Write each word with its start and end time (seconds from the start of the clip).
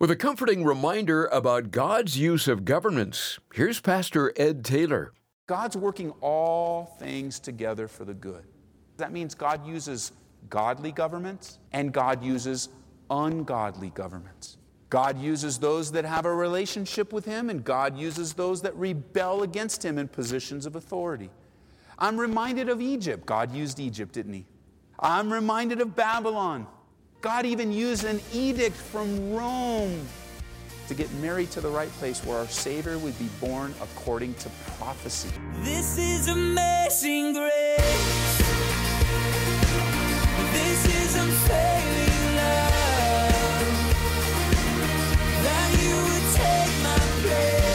With 0.00 0.12
a 0.12 0.16
comforting 0.16 0.62
reminder 0.64 1.26
about 1.26 1.72
God's 1.72 2.16
use 2.16 2.46
of 2.46 2.64
governments, 2.64 3.40
here's 3.52 3.80
Pastor 3.80 4.32
Ed 4.36 4.64
Taylor. 4.64 5.12
God's 5.48 5.76
working 5.76 6.12
all 6.20 6.84
things 7.00 7.40
together 7.40 7.88
for 7.88 8.04
the 8.04 8.14
good. 8.14 8.44
That 8.98 9.10
means 9.10 9.34
God 9.34 9.66
uses 9.66 10.12
godly 10.50 10.92
governments 10.92 11.58
and 11.72 11.92
God 11.92 12.22
uses 12.22 12.68
ungodly 13.10 13.90
governments. 13.90 14.58
God 14.88 15.20
uses 15.20 15.58
those 15.58 15.90
that 15.90 16.04
have 16.04 16.26
a 16.26 16.32
relationship 16.32 17.12
with 17.12 17.24
Him, 17.24 17.50
and 17.50 17.64
God 17.64 17.98
uses 17.98 18.34
those 18.34 18.62
that 18.62 18.76
rebel 18.76 19.42
against 19.42 19.84
Him 19.84 19.98
in 19.98 20.06
positions 20.06 20.64
of 20.64 20.76
authority. 20.76 21.28
I'm 21.98 22.20
reminded 22.20 22.68
of 22.68 22.80
Egypt. 22.80 23.26
God 23.26 23.52
used 23.52 23.80
Egypt, 23.80 24.12
didn't 24.12 24.34
He? 24.34 24.46
I'm 25.00 25.32
reminded 25.32 25.80
of 25.80 25.96
Babylon. 25.96 26.68
God 27.20 27.46
even 27.46 27.72
used 27.72 28.04
an 28.04 28.20
edict 28.32 28.76
from 28.76 29.34
Rome 29.34 30.06
to 30.86 30.94
get 30.94 31.12
Mary 31.14 31.46
to 31.46 31.60
the 31.60 31.68
right 31.68 31.90
place 31.98 32.24
where 32.24 32.38
our 32.38 32.46
Savior 32.46 32.96
would 32.98 33.18
be 33.18 33.28
born 33.40 33.74
according 33.82 34.34
to 34.34 34.48
prophecy. 34.78 35.28
This 35.62 35.98
is 35.98 36.28
amazing 36.28 37.32
grace. 37.34 38.38
This 40.52 40.86
is 40.86 41.16
unfailing 41.16 42.36
love. 42.36 43.64
That 45.42 45.70
you 45.82 45.96
would 46.06 46.26
take 46.36 46.72
my 46.84 46.98
place. 47.22 47.67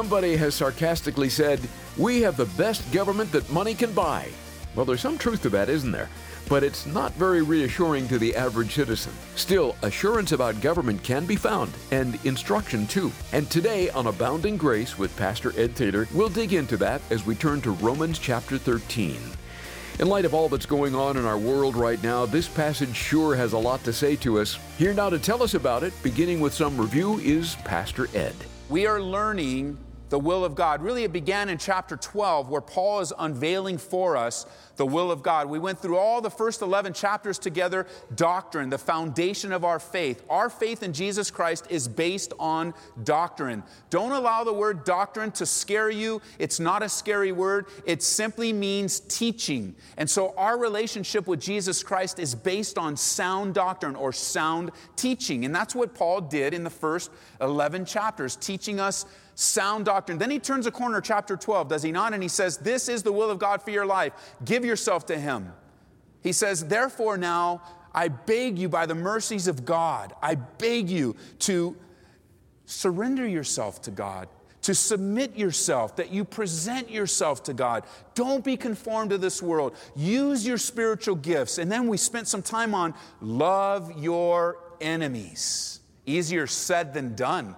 Somebody 0.00 0.34
has 0.36 0.54
sarcastically 0.54 1.28
said, 1.28 1.60
We 1.98 2.22
have 2.22 2.38
the 2.38 2.46
best 2.46 2.90
government 2.90 3.30
that 3.32 3.52
money 3.52 3.74
can 3.74 3.92
buy. 3.92 4.30
Well, 4.74 4.86
there's 4.86 5.02
some 5.02 5.18
truth 5.18 5.42
to 5.42 5.50
that, 5.50 5.68
isn't 5.68 5.92
there? 5.92 6.08
But 6.48 6.64
it's 6.64 6.86
not 6.86 7.12
very 7.12 7.42
reassuring 7.42 8.08
to 8.08 8.18
the 8.18 8.34
average 8.34 8.72
citizen. 8.72 9.12
Still, 9.36 9.76
assurance 9.82 10.32
about 10.32 10.62
government 10.62 11.02
can 11.02 11.26
be 11.26 11.36
found, 11.36 11.70
and 11.90 12.18
instruction 12.24 12.86
too. 12.86 13.12
And 13.34 13.50
today 13.50 13.90
on 13.90 14.06
Abounding 14.06 14.56
Grace 14.56 14.96
with 14.96 15.14
Pastor 15.18 15.52
Ed 15.60 15.76
Taylor, 15.76 16.08
we'll 16.14 16.30
dig 16.30 16.54
into 16.54 16.78
that 16.78 17.02
as 17.10 17.26
we 17.26 17.34
turn 17.34 17.60
to 17.60 17.72
Romans 17.72 18.18
chapter 18.18 18.56
13. 18.56 19.20
In 19.98 20.08
light 20.08 20.24
of 20.24 20.32
all 20.32 20.48
that's 20.48 20.64
going 20.64 20.94
on 20.94 21.18
in 21.18 21.26
our 21.26 21.38
world 21.38 21.76
right 21.76 22.02
now, 22.02 22.24
this 22.24 22.48
passage 22.48 22.96
sure 22.96 23.36
has 23.36 23.52
a 23.52 23.58
lot 23.58 23.84
to 23.84 23.92
say 23.92 24.16
to 24.16 24.40
us. 24.40 24.58
Here 24.78 24.94
now 24.94 25.10
to 25.10 25.18
tell 25.18 25.42
us 25.42 25.52
about 25.52 25.82
it, 25.82 25.92
beginning 26.02 26.40
with 26.40 26.54
some 26.54 26.80
review, 26.80 27.18
is 27.18 27.56
Pastor 27.66 28.08
Ed. 28.14 28.34
We 28.70 28.86
are 28.86 29.02
learning 29.02 29.76
the 30.10 30.18
will 30.18 30.44
of 30.44 30.54
God. 30.54 30.82
Really, 30.82 31.04
it 31.04 31.12
began 31.12 31.48
in 31.48 31.56
chapter 31.56 31.96
12, 31.96 32.50
where 32.50 32.60
Paul 32.60 33.00
is 33.00 33.12
unveiling 33.18 33.78
for 33.78 34.16
us 34.16 34.44
the 34.76 34.86
will 34.86 35.12
of 35.12 35.22
God. 35.22 35.48
We 35.48 35.58
went 35.58 35.78
through 35.78 35.98
all 35.98 36.22
the 36.22 36.30
first 36.30 36.62
11 36.62 36.94
chapters 36.94 37.38
together 37.38 37.86
doctrine, 38.14 38.70
the 38.70 38.78
foundation 38.78 39.52
of 39.52 39.62
our 39.62 39.78
faith. 39.78 40.24
Our 40.30 40.48
faith 40.48 40.82
in 40.82 40.94
Jesus 40.94 41.30
Christ 41.30 41.66
is 41.68 41.86
based 41.86 42.32
on 42.38 42.72
doctrine. 43.04 43.62
Don't 43.90 44.12
allow 44.12 44.42
the 44.42 44.54
word 44.54 44.84
doctrine 44.84 45.32
to 45.32 45.44
scare 45.44 45.90
you. 45.90 46.22
It's 46.38 46.58
not 46.58 46.82
a 46.82 46.88
scary 46.88 47.30
word, 47.30 47.66
it 47.84 48.02
simply 48.02 48.52
means 48.52 49.00
teaching. 49.00 49.74
And 49.96 50.08
so, 50.08 50.34
our 50.36 50.58
relationship 50.58 51.26
with 51.26 51.40
Jesus 51.40 51.82
Christ 51.82 52.18
is 52.18 52.34
based 52.34 52.78
on 52.78 52.96
sound 52.96 53.54
doctrine 53.54 53.94
or 53.94 54.12
sound 54.12 54.70
teaching. 54.96 55.44
And 55.44 55.54
that's 55.54 55.74
what 55.74 55.94
Paul 55.94 56.22
did 56.22 56.54
in 56.54 56.64
the 56.64 56.70
first 56.70 57.10
11 57.40 57.84
chapters, 57.84 58.34
teaching 58.34 58.80
us 58.80 59.04
sound 59.40 59.86
doctrine. 59.86 60.18
Then 60.18 60.30
he 60.30 60.38
turns 60.38 60.66
a 60.66 60.70
corner, 60.70 61.00
chapter 61.00 61.36
12, 61.36 61.68
does 61.68 61.82
he 61.82 61.92
not? 61.92 62.12
And 62.12 62.22
he 62.22 62.28
says, 62.28 62.58
This 62.58 62.88
is 62.88 63.02
the 63.02 63.12
will 63.12 63.30
of 63.30 63.38
God 63.38 63.62
for 63.62 63.70
your 63.70 63.86
life. 63.86 64.12
Give 64.44 64.64
yourself 64.64 65.06
to 65.06 65.18
him. 65.18 65.52
He 66.22 66.32
says, 66.32 66.66
Therefore, 66.66 67.16
now 67.16 67.62
I 67.94 68.08
beg 68.08 68.58
you 68.58 68.68
by 68.68 68.86
the 68.86 68.94
mercies 68.94 69.48
of 69.48 69.64
God, 69.64 70.14
I 70.22 70.34
beg 70.34 70.90
you 70.90 71.16
to 71.40 71.76
surrender 72.66 73.26
yourself 73.26 73.82
to 73.82 73.90
God. 73.90 74.28
To 74.64 74.74
submit 74.74 75.38
yourself, 75.38 75.96
that 75.96 76.10
you 76.10 76.22
present 76.22 76.90
yourself 76.90 77.42
to 77.44 77.54
God. 77.54 77.84
Don't 78.14 78.44
be 78.44 78.58
conformed 78.58 79.08
to 79.08 79.16
this 79.16 79.42
world. 79.42 79.74
Use 79.96 80.46
your 80.46 80.58
spiritual 80.58 81.16
gifts. 81.16 81.56
And 81.56 81.72
then 81.72 81.88
we 81.88 81.96
spent 81.96 82.28
some 82.28 82.42
time 82.42 82.74
on 82.74 82.92
love 83.22 83.98
your 83.98 84.58
enemies. 84.82 85.80
Easier 86.04 86.46
said 86.46 86.92
than 86.92 87.14
done. 87.14 87.56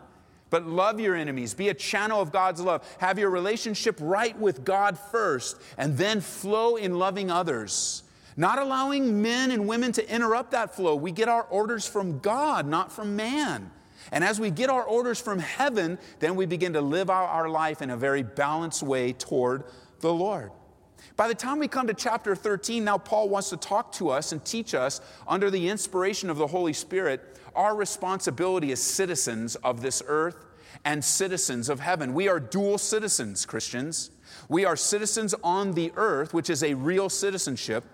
But 0.53 0.67
love 0.67 1.01
your 1.01 1.17
enemies. 1.17 1.55
Be 1.55 1.71
a 1.71 1.75
channel 1.75 2.21
of 2.21 2.31
God's 2.31 2.61
love. 2.61 2.87
Have 2.99 3.19
your 3.19 3.31
relationship 3.31 3.97
right 3.99 4.39
with 4.39 4.67
God 4.67 4.99
first, 4.99 5.57
and 5.79 5.97
then 5.97 6.21
flow 6.21 6.77
in 6.77 6.99
loving 6.99 7.31
others. 7.31 8.03
Not 8.37 8.59
allowing 8.59 9.23
men 9.23 9.51
and 9.51 9.67
women 9.67 9.93
to 9.93 10.15
interrupt 10.15 10.51
that 10.51 10.75
flow. 10.75 10.95
We 10.95 11.11
get 11.11 11.31
our 11.31 11.45
orders 11.45 11.87
from 11.87 12.19
God, 12.19 12.67
not 12.67 12.93
from 12.93 13.17
man. 13.17 13.71
And 14.11 14.23
as 14.23 14.39
we 14.39 14.51
get 14.51 14.69
our 14.69 14.83
orders 14.85 15.19
from 15.19 15.39
heaven, 15.39 15.99
then 16.19 16.37
we 16.37 16.45
begin 16.45 16.75
to 16.75 16.83
live 16.83 17.09
out 17.09 17.31
our 17.31 17.49
life 17.49 17.81
in 17.81 17.89
a 17.89 17.97
very 17.97 18.23
balanced 18.23 18.83
way 18.83 19.15
toward 19.15 19.65
the 20.01 20.13
Lord. 20.13 20.51
By 21.17 21.29
the 21.29 21.35
time 21.35 21.59
we 21.59 21.69
come 21.69 21.87
to 21.87 21.95
chapter 21.95 22.35
13, 22.35 22.85
now 22.85 22.99
Paul 22.99 23.29
wants 23.29 23.51
to 23.51 23.57
talk 23.57 23.93
to 23.93 24.09
us 24.09 24.33
and 24.33 24.45
teach 24.45 24.75
us 24.75 25.01
under 25.29 25.51
the 25.51 25.69
inspiration 25.69 26.31
of 26.31 26.39
the 26.39 26.47
Holy 26.47 26.73
Spirit 26.73 27.39
our 27.55 27.77
responsibility 27.77 28.73
as 28.73 28.83
citizens 28.83 29.57
of 29.57 29.83
this 29.83 30.03
earth 30.07 30.37
and 30.85 31.05
citizens 31.05 31.69
of 31.69 31.81
heaven. 31.81 32.15
We 32.15 32.29
are 32.29 32.41
dual 32.41 32.79
citizens, 32.79 33.45
Christians. 33.45 34.11
We 34.49 34.65
are 34.65 34.77
citizens 34.77 35.35
on 35.45 35.73
the 35.73 35.93
earth, 35.97 36.33
which 36.33 36.49
is 36.49 36.63
a 36.63 36.75
real 36.75 37.09
citizenship. 37.09 37.85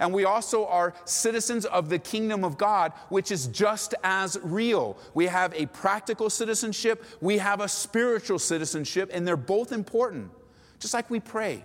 And 0.00 0.12
we 0.12 0.24
also 0.24 0.66
are 0.66 0.94
citizens 1.04 1.64
of 1.66 1.88
the 1.88 1.98
kingdom 1.98 2.44
of 2.44 2.58
God, 2.58 2.92
which 3.08 3.30
is 3.30 3.46
just 3.48 3.94
as 4.02 4.38
real. 4.42 4.98
We 5.14 5.26
have 5.26 5.54
a 5.54 5.66
practical 5.66 6.30
citizenship, 6.30 7.04
we 7.20 7.38
have 7.38 7.60
a 7.60 7.68
spiritual 7.68 8.38
citizenship, 8.38 9.10
and 9.12 9.26
they're 9.26 9.36
both 9.36 9.72
important. 9.72 10.30
Just 10.78 10.94
like 10.94 11.10
we 11.10 11.20
pray 11.20 11.64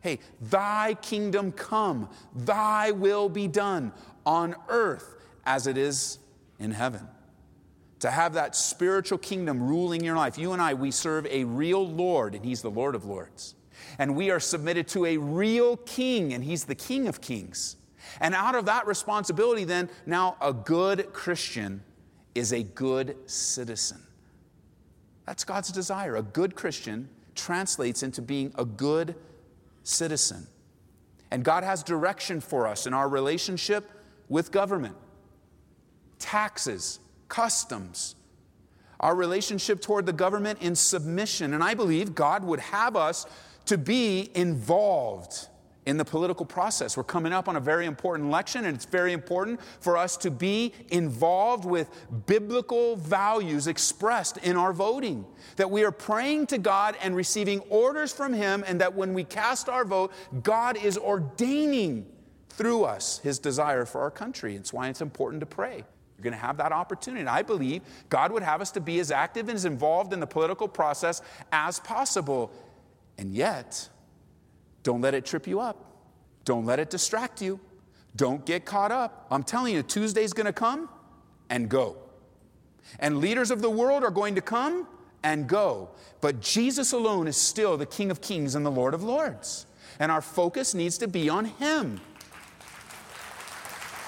hey, 0.00 0.18
thy 0.40 0.94
kingdom 1.02 1.52
come, 1.52 2.08
thy 2.34 2.90
will 2.90 3.28
be 3.28 3.48
done 3.48 3.92
on 4.26 4.54
earth 4.68 5.16
as 5.44 5.66
it 5.66 5.76
is 5.76 6.18
in 6.58 6.70
heaven. 6.70 7.06
To 8.00 8.10
have 8.10 8.32
that 8.34 8.56
spiritual 8.56 9.18
kingdom 9.18 9.62
ruling 9.62 10.02
your 10.02 10.16
life. 10.16 10.38
You 10.38 10.52
and 10.52 10.62
I, 10.62 10.72
we 10.74 10.90
serve 10.90 11.26
a 11.26 11.44
real 11.44 11.86
Lord, 11.86 12.34
and 12.34 12.44
He's 12.44 12.62
the 12.62 12.70
Lord 12.70 12.94
of 12.94 13.04
Lords. 13.04 13.54
And 13.98 14.16
we 14.16 14.30
are 14.30 14.40
submitted 14.40 14.88
to 14.88 15.04
a 15.04 15.18
real 15.18 15.76
King, 15.76 16.32
and 16.32 16.42
He's 16.42 16.64
the 16.64 16.74
King 16.74 17.08
of 17.08 17.20
Kings. 17.20 17.76
And 18.20 18.34
out 18.34 18.54
of 18.54 18.64
that 18.66 18.86
responsibility, 18.86 19.64
then, 19.64 19.90
now 20.06 20.36
a 20.40 20.52
good 20.52 21.12
Christian 21.12 21.82
is 22.34 22.52
a 22.52 22.62
good 22.62 23.16
citizen. 23.26 24.00
That's 25.26 25.44
God's 25.44 25.70
desire. 25.70 26.16
A 26.16 26.22
good 26.22 26.54
Christian 26.54 27.08
translates 27.34 28.02
into 28.02 28.22
being 28.22 28.52
a 28.56 28.64
good 28.64 29.14
citizen. 29.82 30.46
And 31.30 31.44
God 31.44 31.64
has 31.64 31.82
direction 31.82 32.40
for 32.40 32.66
us 32.66 32.86
in 32.86 32.94
our 32.94 33.08
relationship 33.08 33.90
with 34.28 34.50
government, 34.50 34.96
taxes, 36.18 36.98
customs, 37.28 38.16
our 38.98 39.14
relationship 39.14 39.80
toward 39.80 40.06
the 40.06 40.12
government 40.12 40.60
in 40.60 40.74
submission. 40.74 41.54
And 41.54 41.62
I 41.62 41.74
believe 41.74 42.14
God 42.14 42.44
would 42.44 42.60
have 42.60 42.96
us 42.96 43.26
to 43.66 43.78
be 43.78 44.30
involved 44.34 45.46
in 45.86 45.96
the 45.96 46.04
political 46.04 46.44
process. 46.44 46.96
We're 46.96 47.04
coming 47.04 47.32
up 47.32 47.48
on 47.48 47.56
a 47.56 47.60
very 47.60 47.86
important 47.86 48.28
election, 48.28 48.64
and 48.66 48.74
it's 48.74 48.84
very 48.84 49.12
important 49.12 49.60
for 49.80 49.96
us 49.96 50.16
to 50.18 50.30
be 50.30 50.72
involved 50.90 51.64
with 51.64 51.88
biblical 52.26 52.96
values 52.96 53.66
expressed 53.66 54.36
in 54.38 54.56
our 54.56 54.72
voting. 54.72 55.24
That 55.56 55.70
we 55.70 55.84
are 55.84 55.92
praying 55.92 56.48
to 56.48 56.58
God 56.58 56.96
and 57.02 57.16
receiving 57.16 57.60
orders 57.70 58.12
from 58.12 58.32
Him, 58.32 58.62
and 58.66 58.80
that 58.80 58.94
when 58.94 59.14
we 59.14 59.24
cast 59.24 59.68
our 59.68 59.84
vote, 59.84 60.12
God 60.42 60.76
is 60.76 60.98
ordaining 60.98 62.06
through 62.50 62.84
us 62.84 63.18
His 63.18 63.38
desire 63.38 63.86
for 63.86 64.02
our 64.02 64.10
country. 64.10 64.56
It's 64.56 64.72
why 64.72 64.88
it's 64.88 65.00
important 65.00 65.40
to 65.40 65.46
pray. 65.46 65.84
You're 66.20 66.22
going 66.22 66.38
to 66.38 66.46
have 66.46 66.58
that 66.58 66.72
opportunity. 66.72 67.20
And 67.20 67.30
I 67.30 67.40
believe 67.40 67.80
God 68.10 68.30
would 68.32 68.42
have 68.42 68.60
us 68.60 68.70
to 68.72 68.80
be 68.80 69.00
as 69.00 69.10
active 69.10 69.48
and 69.48 69.56
as 69.56 69.64
involved 69.64 70.12
in 70.12 70.20
the 70.20 70.26
political 70.26 70.68
process 70.68 71.22
as 71.50 71.80
possible. 71.80 72.52
And 73.16 73.32
yet, 73.34 73.88
don't 74.82 75.00
let 75.00 75.14
it 75.14 75.24
trip 75.24 75.46
you 75.46 75.60
up. 75.60 75.84
Don't 76.44 76.64
let 76.64 76.78
it 76.78 76.90
distract 76.90 77.42
you. 77.42 77.60
Don't 78.16 78.44
get 78.44 78.64
caught 78.64 78.90
up. 78.90 79.26
I'm 79.30 79.42
telling 79.42 79.74
you, 79.74 79.82
Tuesday's 79.82 80.32
going 80.32 80.46
to 80.46 80.52
come 80.52 80.88
and 81.48 81.68
go. 81.68 81.96
And 82.98 83.18
leaders 83.18 83.50
of 83.50 83.62
the 83.62 83.70
world 83.70 84.02
are 84.02 84.10
going 84.10 84.34
to 84.34 84.40
come 84.40 84.86
and 85.22 85.46
go. 85.46 85.90
But 86.20 86.40
Jesus 86.40 86.92
alone 86.92 87.28
is 87.28 87.36
still 87.36 87.76
the 87.76 87.86
King 87.86 88.10
of 88.10 88.20
Kings 88.20 88.54
and 88.54 88.64
the 88.64 88.70
Lord 88.70 88.94
of 88.94 89.02
Lords. 89.02 89.66
And 89.98 90.10
our 90.10 90.22
focus 90.22 90.74
needs 90.74 90.98
to 90.98 91.08
be 91.08 91.28
on 91.28 91.44
Him. 91.44 92.00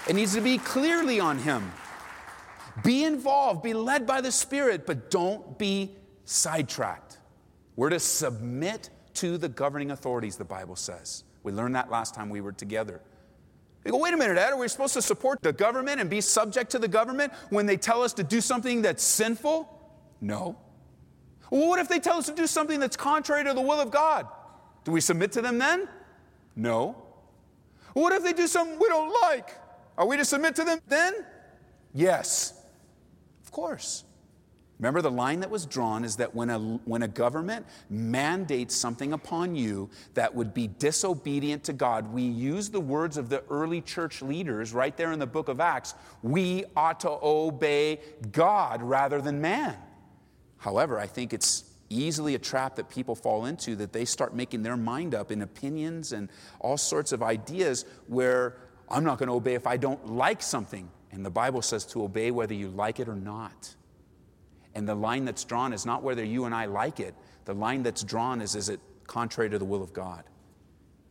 It 0.09 0.15
needs 0.15 0.35
to 0.35 0.41
be 0.41 0.59
clearly 0.59 1.21
on 1.21 1.39
Him. 1.39 1.71
Be 2.83 3.05
involved, 3.05 3.63
be 3.63 3.75
led 3.75 4.07
by 4.07 4.21
the 4.21 4.33
Spirit, 4.33 4.87
but 4.87 5.11
don't 5.11 5.59
be 5.59 5.95
sidetracked. 6.25 7.19
We're 7.77 7.91
to 7.91 8.01
submit 8.01 8.91
to 9.15 9.39
the 9.39 9.49
governing 9.49 9.91
authorities, 9.91 10.37
the 10.37 10.45
Bible 10.45 10.77
says. 10.77 11.25
We 11.43 11.53
learned 11.53 11.75
that 11.75 11.91
last 11.91 12.15
time 12.15 12.31
we 12.31 12.41
were 12.41 12.53
together. 12.53 13.01
You 13.85 13.91
go, 13.91 13.99
wait 13.99 14.15
a 14.15 14.17
minute, 14.17 14.39
Ed, 14.39 14.53
are 14.53 14.57
we 14.57 14.69
supposed 14.69 14.95
to 14.95 15.03
support 15.03 15.43
the 15.43 15.53
government 15.53 16.01
and 16.01 16.09
be 16.09 16.21
subject 16.21 16.71
to 16.71 16.79
the 16.79 16.87
government 16.87 17.33
when 17.51 17.67
they 17.67 17.77
tell 17.77 18.03
us 18.03 18.13
to 18.15 18.23
do 18.23 18.41
something 18.41 18.83
that's 18.83 19.03
sinful? 19.03 19.69
No. 20.21 20.57
Well, 21.51 21.69
what 21.69 21.81
if 21.81 21.89
they 21.89 21.99
tell 21.99 22.17
us 22.17 22.27
to 22.27 22.35
do 22.35 22.47
something 22.47 22.79
that's 22.79 22.97
contrary 22.97 23.45
to 23.45 23.53
the 23.53 23.61
will 23.61 23.81
of 23.81 23.91
God? 23.91 24.29
Do 24.85 24.93
we 24.93 25.01
submit 25.01 25.33
to 25.33 25.43
them 25.43 25.59
then? 25.59 25.89
No. 26.55 26.97
What 27.95 28.13
if 28.13 28.23
they 28.23 28.33
do 28.33 28.47
something 28.47 28.79
we 28.79 28.89
don't 28.89 29.13
like? 29.23 29.51
Are 29.99 30.07
we 30.07 30.17
to 30.17 30.25
submit 30.25 30.55
to 30.57 30.65
them 30.65 30.79
then? 30.89 31.15
Yes. 31.93 32.55
Of 33.45 33.51
course. 33.51 34.05
Remember, 34.83 35.01
the 35.01 35.13
line 35.13 35.39
that 35.41 35.51
was 35.51 35.65
drawn 35.65 36.03
is 36.03 36.17
that 36.17 36.35
when 36.35 36.51
a, 36.51 36.59
when 36.59 37.05
a 37.05 37.09
government 37.09 37.65
mandates 37.89 38.75
something 38.75 39.13
upon 39.13 39.55
you 39.55 39.89
that 40.15 40.35
would 40.35 40.53
be 40.53 40.67
disobedient 40.67 41.63
to 41.63 41.73
God, 41.73 42.13
we 42.13 42.23
use 42.23 42.69
the 42.69 42.81
words 42.81 43.17
of 43.17 43.29
the 43.29 43.45
early 43.49 43.81
church 43.81 44.23
leaders 44.23 44.73
right 44.73 44.97
there 44.97 45.13
in 45.13 45.21
the 45.21 45.27
book 45.27 45.49
of 45.49 45.61
Acts. 45.61 45.95
We 46.25 46.65
ought 46.75 46.99
to 47.01 47.17
obey 47.23 48.01
God 48.33 48.83
rather 48.83 49.21
than 49.21 49.41
man. 49.41 49.77
However, 50.59 50.99
I 50.99 51.07
think 51.07 51.33
it's 51.33 51.63
easily 51.89 52.35
a 52.35 52.41
trap 52.41 52.75
that 52.75 52.91
people 52.91 53.15
fall 53.15 53.45
into 53.45 53.77
that 53.77 53.93
they 53.93 54.05
start 54.05 54.35
making 54.35 54.65
their 54.65 54.77
mind 54.77 55.15
up 55.15 55.31
in 55.31 55.43
opinions 55.43 56.13
and 56.13 56.29
all 56.59 56.77
sorts 56.77 57.13
of 57.13 57.23
ideas 57.23 57.85
where 58.09 58.57
I'm 58.89 59.05
not 59.05 59.19
going 59.19 59.29
to 59.29 59.35
obey 59.35 59.55
if 59.55 59.69
I 59.69 59.77
don't 59.77 60.09
like 60.09 60.43
something. 60.43 60.91
And 61.13 61.25
the 61.25 61.31
Bible 61.31 61.63
says 61.63 61.85
to 61.87 62.03
obey 62.03 62.33
whether 62.33 62.55
you 62.55 62.67
like 62.67 62.99
it 62.99 63.07
or 63.07 63.15
not. 63.15 63.77
And 64.75 64.89
the 64.89 64.95
line 64.95 65.25
that's 65.25 65.45
drawn 65.45 65.73
is 65.73 65.85
not 65.85 66.03
whether 66.03 66.25
you 66.25 66.45
and 66.45 66.55
I 66.55 66.67
like 66.67 67.01
it. 67.01 67.15
The 67.45 67.55
line 67.55 67.83
that's 67.83 68.03
drawn 68.03 68.41
is 68.41 68.55
is 68.55 68.69
it 68.69 68.81
contrary 69.07 69.51
to 69.51 69.59
the 69.59 69.65
will 69.65 69.83
of 69.83 69.93
God? 69.93 70.25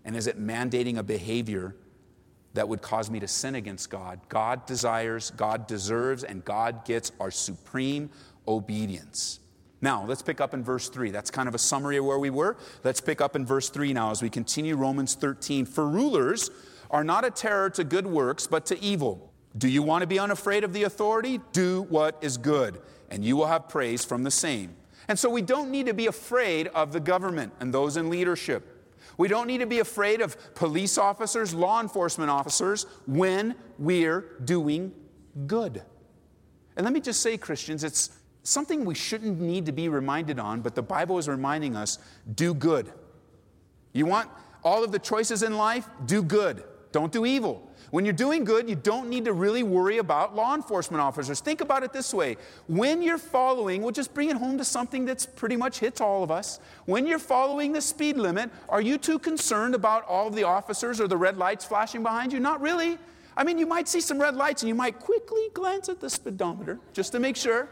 And 0.03 0.15
is 0.15 0.27
it 0.27 0.39
mandating 0.39 0.97
a 0.97 1.03
behavior 1.03 1.75
that 2.53 2.67
would 2.67 2.81
cause 2.81 3.09
me 3.09 3.19
to 3.19 3.27
sin 3.27 3.55
against 3.55 3.89
God? 3.89 4.19
God 4.29 4.65
desires, 4.65 5.31
God 5.31 5.67
deserves, 5.67 6.23
and 6.23 6.43
God 6.43 6.85
gets 6.85 7.11
our 7.19 7.31
supreme 7.31 8.09
obedience. 8.47 9.39
Now, 9.81 10.05
let's 10.05 10.21
pick 10.21 10.39
up 10.39 10.53
in 10.53 10.63
verse 10.63 10.89
3. 10.89 11.11
That's 11.11 11.31
kind 11.31 11.47
of 11.47 11.55
a 11.55 11.59
summary 11.59 11.97
of 11.97 12.05
where 12.05 12.19
we 12.19 12.29
were. 12.29 12.57
Let's 12.83 13.01
pick 13.01 13.19
up 13.19 13.35
in 13.35 13.45
verse 13.45 13.69
3 13.69 13.93
now 13.93 14.11
as 14.11 14.21
we 14.21 14.29
continue 14.29 14.75
Romans 14.75 15.15
13. 15.15 15.65
For 15.65 15.87
rulers 15.87 16.51
are 16.91 17.03
not 17.03 17.25
a 17.25 17.31
terror 17.31 17.69
to 17.71 17.83
good 17.83 18.05
works, 18.05 18.45
but 18.45 18.65
to 18.67 18.79
evil. 18.83 19.30
Do 19.57 19.67
you 19.67 19.83
want 19.83 20.01
to 20.01 20.07
be 20.07 20.19
unafraid 20.19 20.63
of 20.63 20.73
the 20.73 20.83
authority? 20.83 21.39
Do 21.51 21.83
what 21.83 22.17
is 22.21 22.37
good 22.37 22.81
and 23.11 23.25
you 23.25 23.35
will 23.35 23.47
have 23.47 23.69
praise 23.69 24.03
from 24.03 24.23
the 24.23 24.31
same. 24.31 24.73
And 25.07 25.19
so 25.19 25.29
we 25.29 25.41
don't 25.41 25.69
need 25.69 25.85
to 25.87 25.93
be 25.93 26.07
afraid 26.07 26.67
of 26.67 26.93
the 26.93 26.99
government 26.99 27.53
and 27.59 27.71
those 27.73 27.97
in 27.97 28.09
leadership. 28.09 28.67
We 29.17 29.27
don't 29.27 29.45
need 29.45 29.59
to 29.59 29.65
be 29.65 29.79
afraid 29.79 30.21
of 30.21 30.55
police 30.55 30.97
officers, 30.97 31.53
law 31.53 31.81
enforcement 31.81 32.31
officers, 32.31 32.85
when 33.05 33.55
we're 33.77 34.21
doing 34.45 34.93
good. 35.45 35.83
And 36.77 36.85
let 36.85 36.93
me 36.93 37.01
just 37.01 37.21
say, 37.21 37.37
Christians, 37.37 37.83
it's 37.83 38.11
something 38.43 38.85
we 38.85 38.95
shouldn't 38.95 39.39
need 39.39 39.65
to 39.65 39.73
be 39.73 39.89
reminded 39.89 40.39
on, 40.39 40.61
but 40.61 40.73
the 40.73 40.81
Bible 40.81 41.17
is 41.17 41.27
reminding 41.27 41.75
us 41.75 41.99
do 42.33 42.53
good. 42.53 42.91
You 43.91 44.05
want 44.05 44.29
all 44.63 44.83
of 44.83 44.93
the 44.93 44.99
choices 44.99 45.43
in 45.43 45.57
life? 45.57 45.89
Do 46.05 46.23
good. 46.23 46.63
Don't 46.93 47.11
do 47.11 47.25
evil. 47.25 47.69
When 47.91 48.05
you're 48.05 48.13
doing 48.13 48.45
good, 48.45 48.69
you 48.69 48.75
don't 48.75 49.09
need 49.09 49.25
to 49.25 49.33
really 49.33 49.63
worry 49.63 49.97
about 49.97 50.33
law 50.33 50.55
enforcement 50.55 51.01
officers. 51.01 51.41
Think 51.41 51.59
about 51.59 51.83
it 51.83 51.91
this 51.91 52.13
way 52.13 52.37
when 52.67 53.01
you're 53.01 53.17
following, 53.17 53.81
we'll 53.81 53.91
just 53.91 54.13
bring 54.13 54.29
it 54.29 54.37
home 54.37 54.57
to 54.57 54.65
something 54.65 55.05
that's 55.05 55.25
pretty 55.25 55.57
much 55.57 55.79
hits 55.79 55.99
all 55.99 56.23
of 56.23 56.31
us. 56.31 56.59
When 56.85 57.05
you're 57.05 57.19
following 57.19 57.73
the 57.73 57.81
speed 57.81 58.15
limit, 58.15 58.49
are 58.69 58.81
you 58.81 58.97
too 58.97 59.19
concerned 59.19 59.75
about 59.75 60.07
all 60.07 60.27
of 60.27 60.35
the 60.35 60.43
officers 60.43 61.01
or 61.01 61.07
the 61.07 61.17
red 61.17 61.37
lights 61.37 61.65
flashing 61.65 62.01
behind 62.01 62.31
you? 62.31 62.39
Not 62.39 62.61
really. 62.61 62.97
I 63.35 63.43
mean, 63.43 63.57
you 63.57 63.65
might 63.65 63.89
see 63.89 64.01
some 64.01 64.19
red 64.19 64.35
lights 64.35 64.61
and 64.61 64.69
you 64.69 64.75
might 64.75 64.99
quickly 64.99 65.49
glance 65.53 65.89
at 65.89 65.99
the 65.99 66.09
speedometer 66.09 66.79
just 66.93 67.11
to 67.11 67.19
make 67.19 67.35
sure. 67.35 67.67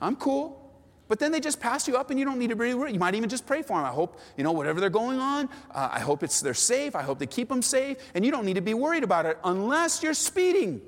I'm 0.00 0.16
cool. 0.16 0.67
But 1.08 1.18
then 1.18 1.32
they 1.32 1.40
just 1.40 1.58
pass 1.58 1.88
you 1.88 1.96
up 1.96 2.10
and 2.10 2.18
you 2.18 2.24
don't 2.24 2.38
need 2.38 2.50
to 2.50 2.54
really. 2.54 2.92
You 2.92 2.98
might 2.98 3.14
even 3.14 3.28
just 3.28 3.46
pray 3.46 3.62
for 3.62 3.78
them. 3.78 3.84
I 3.86 3.88
hope, 3.88 4.20
you 4.36 4.44
know, 4.44 4.52
whatever 4.52 4.78
they're 4.78 4.90
going 4.90 5.18
on, 5.18 5.48
uh, 5.70 5.88
I 5.90 6.00
hope 6.00 6.22
it's 6.22 6.40
they're 6.40 6.54
safe. 6.54 6.94
I 6.94 7.02
hope 7.02 7.18
they 7.18 7.26
keep 7.26 7.48
them 7.48 7.62
safe. 7.62 7.96
And 8.14 8.24
you 8.24 8.30
don't 8.30 8.44
need 8.44 8.54
to 8.54 8.60
be 8.60 8.74
worried 8.74 9.04
about 9.04 9.24
it 9.26 9.38
unless 9.42 10.02
you're 10.02 10.14
speeding 10.14 10.82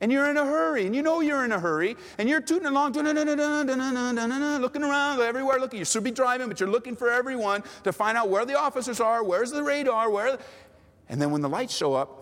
and 0.00 0.12
you're 0.12 0.28
in 0.28 0.36
a 0.36 0.44
hurry 0.44 0.84
and 0.84 0.94
you 0.94 1.00
know 1.02 1.20
you're 1.20 1.46
in 1.46 1.52
a 1.52 1.58
hurry 1.58 1.96
and 2.18 2.28
you're 2.28 2.42
tooting 2.42 2.66
along, 2.66 2.92
looking 2.92 4.82
around 4.82 5.20
everywhere, 5.20 5.58
looking. 5.58 5.78
You 5.78 5.86
should 5.86 6.04
be 6.04 6.10
driving, 6.10 6.48
but 6.48 6.60
you're 6.60 6.68
looking 6.68 6.94
for 6.94 7.08
everyone 7.10 7.62
to 7.84 7.92
find 7.92 8.18
out 8.18 8.28
where 8.28 8.44
the 8.44 8.58
officers 8.58 9.00
are, 9.00 9.24
where's 9.24 9.50
the 9.50 9.62
radar, 9.62 10.10
where. 10.10 10.38
And 11.08 11.22
then 11.22 11.30
when 11.30 11.40
the 11.40 11.48
lights 11.48 11.74
show 11.74 11.94
up, 11.94 12.20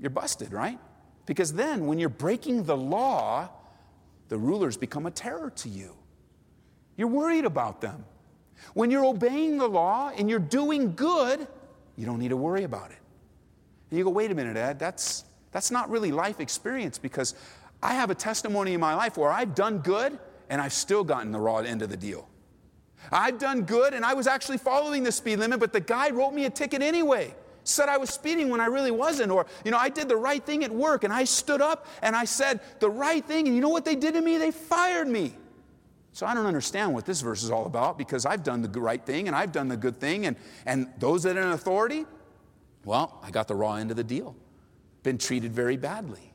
you're 0.00 0.10
busted, 0.10 0.52
right? 0.52 0.80
Because 1.26 1.52
then 1.52 1.86
when 1.86 2.00
you're 2.00 2.08
breaking 2.08 2.64
the 2.64 2.76
law, 2.76 3.50
the 4.28 4.36
rulers 4.36 4.76
become 4.76 5.06
a 5.06 5.12
terror 5.12 5.50
to 5.50 5.68
you. 5.68 5.94
You're 7.00 7.08
worried 7.08 7.46
about 7.46 7.80
them. 7.80 8.04
When 8.74 8.90
you're 8.90 9.06
obeying 9.06 9.56
the 9.56 9.66
law 9.66 10.12
and 10.14 10.28
you're 10.28 10.38
doing 10.38 10.94
good, 10.94 11.48
you 11.96 12.04
don't 12.04 12.18
need 12.18 12.28
to 12.28 12.36
worry 12.36 12.64
about 12.64 12.90
it. 12.90 12.98
And 13.88 13.96
you 13.96 14.04
go, 14.04 14.10
wait 14.10 14.30
a 14.30 14.34
minute, 14.34 14.54
Ed, 14.58 14.78
that's, 14.78 15.24
that's 15.50 15.70
not 15.70 15.88
really 15.88 16.12
life 16.12 16.40
experience 16.40 16.98
because 16.98 17.36
I 17.82 17.94
have 17.94 18.10
a 18.10 18.14
testimony 18.14 18.74
in 18.74 18.80
my 18.80 18.94
life 18.94 19.16
where 19.16 19.32
I've 19.32 19.54
done 19.54 19.78
good 19.78 20.18
and 20.50 20.60
I've 20.60 20.74
still 20.74 21.02
gotten 21.02 21.32
the 21.32 21.40
raw 21.40 21.60
end 21.60 21.80
of 21.80 21.88
the 21.88 21.96
deal. 21.96 22.28
I've 23.10 23.38
done 23.38 23.62
good 23.62 23.94
and 23.94 24.04
I 24.04 24.12
was 24.12 24.26
actually 24.26 24.58
following 24.58 25.02
the 25.02 25.10
speed 25.10 25.38
limit, 25.38 25.58
but 25.58 25.72
the 25.72 25.80
guy 25.80 26.10
wrote 26.10 26.34
me 26.34 26.44
a 26.44 26.50
ticket 26.50 26.82
anyway. 26.82 27.34
Said 27.64 27.88
I 27.88 27.96
was 27.96 28.10
speeding 28.10 28.50
when 28.50 28.60
I 28.60 28.66
really 28.66 28.90
wasn't. 28.90 29.32
Or, 29.32 29.46
you 29.64 29.70
know, 29.70 29.78
I 29.78 29.88
did 29.88 30.06
the 30.06 30.18
right 30.18 30.44
thing 30.44 30.64
at 30.64 30.70
work 30.70 31.04
and 31.04 31.14
I 31.14 31.24
stood 31.24 31.62
up 31.62 31.86
and 32.02 32.14
I 32.14 32.26
said 32.26 32.60
the 32.78 32.90
right 32.90 33.24
thing. 33.24 33.46
And 33.46 33.56
you 33.56 33.62
know 33.62 33.70
what 33.70 33.86
they 33.86 33.96
did 33.96 34.12
to 34.12 34.20
me? 34.20 34.36
They 34.36 34.50
fired 34.50 35.08
me. 35.08 35.32
So 36.12 36.26
I 36.26 36.34
don't 36.34 36.46
understand 36.46 36.92
what 36.92 37.06
this 37.06 37.20
verse 37.20 37.42
is 37.42 37.50
all 37.50 37.66
about 37.66 37.96
because 37.96 38.26
I've 38.26 38.42
done 38.42 38.62
the 38.62 38.80
right 38.80 39.04
thing 39.04 39.28
and 39.28 39.36
I've 39.36 39.52
done 39.52 39.68
the 39.68 39.76
good 39.76 40.00
thing. 40.00 40.26
And, 40.26 40.36
and 40.66 40.88
those 40.98 41.22
that 41.22 41.36
are 41.36 41.42
in 41.42 41.48
authority, 41.48 42.04
well, 42.84 43.20
I 43.22 43.30
got 43.30 43.48
the 43.48 43.54
raw 43.54 43.74
end 43.74 43.90
of 43.90 43.96
the 43.96 44.04
deal. 44.04 44.34
Been 45.02 45.18
treated 45.18 45.52
very 45.52 45.76
badly. 45.76 46.32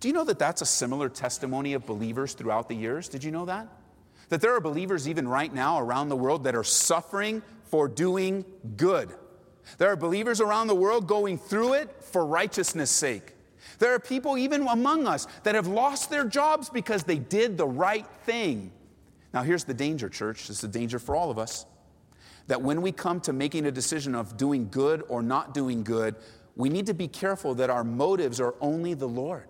Do 0.00 0.08
you 0.08 0.14
know 0.14 0.24
that 0.24 0.38
that's 0.38 0.62
a 0.62 0.66
similar 0.66 1.08
testimony 1.08 1.74
of 1.74 1.86
believers 1.86 2.34
throughout 2.34 2.68
the 2.68 2.74
years? 2.74 3.08
Did 3.08 3.24
you 3.24 3.30
know 3.30 3.44
that? 3.46 3.68
That 4.28 4.40
there 4.40 4.54
are 4.54 4.60
believers 4.60 5.08
even 5.08 5.28
right 5.28 5.52
now 5.52 5.78
around 5.78 6.08
the 6.08 6.16
world 6.16 6.44
that 6.44 6.54
are 6.54 6.64
suffering 6.64 7.42
for 7.64 7.88
doing 7.88 8.44
good. 8.76 9.14
There 9.78 9.90
are 9.90 9.96
believers 9.96 10.40
around 10.40 10.66
the 10.66 10.74
world 10.74 11.06
going 11.06 11.38
through 11.38 11.74
it 11.74 12.02
for 12.02 12.26
righteousness' 12.26 12.90
sake. 12.90 13.34
There 13.78 13.94
are 13.94 13.98
people 13.98 14.36
even 14.36 14.66
among 14.66 15.06
us 15.06 15.26
that 15.44 15.54
have 15.54 15.66
lost 15.66 16.10
their 16.10 16.24
jobs 16.24 16.68
because 16.68 17.04
they 17.04 17.18
did 17.18 17.56
the 17.56 17.66
right 17.66 18.06
thing. 18.24 18.72
Now, 19.32 19.42
here's 19.42 19.64
the 19.64 19.74
danger, 19.74 20.08
church. 20.08 20.48
This 20.48 20.56
is 20.56 20.60
the 20.60 20.68
danger 20.68 20.98
for 20.98 21.16
all 21.16 21.30
of 21.30 21.38
us. 21.38 21.66
That 22.48 22.60
when 22.60 22.82
we 22.82 22.92
come 22.92 23.20
to 23.22 23.32
making 23.32 23.66
a 23.66 23.70
decision 23.70 24.14
of 24.14 24.36
doing 24.36 24.68
good 24.70 25.02
or 25.08 25.22
not 25.22 25.54
doing 25.54 25.84
good, 25.84 26.16
we 26.56 26.68
need 26.68 26.86
to 26.86 26.94
be 26.94 27.08
careful 27.08 27.54
that 27.54 27.70
our 27.70 27.84
motives 27.84 28.40
are 28.40 28.54
only 28.60 28.94
the 28.94 29.08
Lord. 29.08 29.44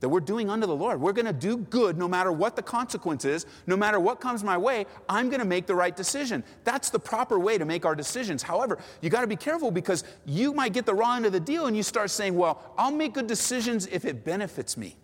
That 0.00 0.08
we're 0.08 0.20
doing 0.20 0.48
unto 0.48 0.66
the 0.66 0.74
Lord. 0.74 0.98
We're 0.98 1.12
going 1.12 1.26
to 1.26 1.32
do 1.32 1.58
good 1.58 1.98
no 1.98 2.08
matter 2.08 2.32
what 2.32 2.56
the 2.56 2.62
consequence 2.62 3.26
is, 3.26 3.44
no 3.66 3.76
matter 3.76 4.00
what 4.00 4.18
comes 4.18 4.42
my 4.42 4.56
way, 4.56 4.86
I'm 5.10 5.28
going 5.28 5.40
to 5.40 5.46
make 5.46 5.66
the 5.66 5.74
right 5.74 5.94
decision. 5.94 6.42
That's 6.64 6.88
the 6.88 6.98
proper 6.98 7.38
way 7.38 7.58
to 7.58 7.66
make 7.66 7.84
our 7.84 7.94
decisions. 7.94 8.42
However, 8.42 8.78
you 9.02 9.10
got 9.10 9.20
to 9.20 9.26
be 9.26 9.36
careful 9.36 9.70
because 9.70 10.04
you 10.24 10.54
might 10.54 10.72
get 10.72 10.86
the 10.86 10.94
wrong 10.94 11.18
end 11.18 11.26
of 11.26 11.32
the 11.32 11.40
deal 11.40 11.66
and 11.66 11.76
you 11.76 11.82
start 11.82 12.10
saying, 12.10 12.34
well, 12.34 12.72
I'll 12.78 12.90
make 12.90 13.12
good 13.12 13.26
decisions 13.26 13.86
if 13.88 14.06
it 14.06 14.24
benefits 14.24 14.78
me. 14.78 14.96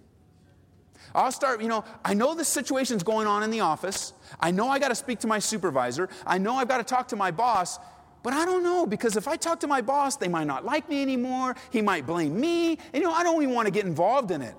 I'll 1.17 1.33
start, 1.33 1.63
you 1.63 1.69
know, 1.69 1.83
I 2.05 2.13
know 2.13 2.35
the 2.35 2.45
situation's 2.45 3.03
going 3.03 3.27
on 3.27 3.43
in 3.43 3.51
the 3.51 3.61
office. 3.61 4.13
I 4.39 4.51
know 4.51 4.69
I 4.69 4.79
got 4.79 4.89
to 4.89 4.95
speak 4.95 5.19
to 5.21 5.27
my 5.27 5.39
supervisor. 5.39 6.11
I 6.27 6.37
know 6.37 6.57
I've 6.57 6.69
got 6.69 6.77
to 6.77 6.85
talk 6.85 7.09
to 7.09 7.17
my 7.17 7.31
boss. 7.31 7.79
But 8.23 8.35
I 8.35 8.45
don't 8.45 8.63
know 8.63 8.87
because 8.87 9.17
if 9.17 9.27
I 9.27 9.37
talk 9.37 9.61
to 9.61 9.67
my 9.67 9.81
boss, 9.81 10.17
they 10.17 10.29
might 10.29 10.47
not 10.47 10.65
like 10.65 10.89
me 10.89 11.01
anymore. 11.01 11.57
He 11.71 11.81
might 11.81 12.07
blame 12.07 12.39
me. 12.39 12.73
And 12.93 12.95
you 12.95 13.03
know, 13.03 13.13
I 13.13 13.23
don't 13.23 13.43
even 13.43 13.55
want 13.55 13.67
to 13.67 13.73
get 13.73 13.87
involved 13.87 14.31
in 14.31 14.43
it. 14.43 14.55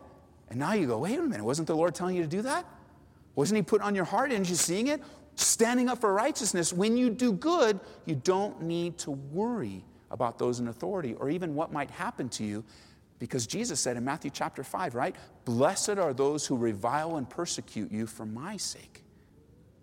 And 0.49 0.57
now 0.57 0.73
you 0.73 0.87
go, 0.87 0.97
wait 0.99 1.19
a 1.19 1.21
minute, 1.21 1.43
wasn't 1.43 1.67
the 1.67 1.75
Lord 1.75 1.93
telling 1.93 2.15
you 2.15 2.23
to 2.23 2.27
do 2.27 2.41
that? 2.43 2.65
Wasn't 3.35 3.55
He 3.55 3.61
put 3.61 3.81
on 3.81 3.93
your 3.93 4.05
heart? 4.05 4.31
and 4.31 4.47
you 4.47 4.55
seeing 4.55 4.87
it? 4.87 5.01
Standing 5.35 5.89
up 5.89 5.99
for 5.99 6.11
righteousness. 6.11 6.73
When 6.73 6.97
you 6.97 7.11
do 7.11 7.33
good, 7.33 7.79
you 8.05 8.15
don't 8.15 8.63
need 8.63 8.97
to 8.99 9.11
worry 9.11 9.83
about 10.09 10.39
those 10.39 10.59
in 10.59 10.69
authority 10.69 11.13
or 11.15 11.29
even 11.29 11.53
what 11.53 11.71
might 11.71 11.91
happen 11.91 12.29
to 12.29 12.43
you 12.43 12.63
because 13.19 13.47
Jesus 13.47 13.79
said 13.79 13.97
in 13.97 14.05
Matthew 14.05 14.31
chapter 14.31 14.63
5, 14.63 14.95
right? 14.95 15.15
Blessed 15.45 15.97
are 15.97 16.13
those 16.13 16.45
who 16.45 16.55
revile 16.55 17.17
and 17.17 17.29
persecute 17.29 17.91
you 17.91 18.05
for 18.05 18.25
my 18.25 18.57
sake. 18.57 19.03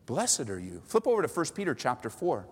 Blessed 0.06 0.48
are 0.50 0.60
you. 0.60 0.82
Flip 0.84 1.06
over 1.06 1.22
to 1.22 1.28
1 1.28 1.46
Peter 1.54 1.74
chapter 1.74 2.10
4. 2.10 2.46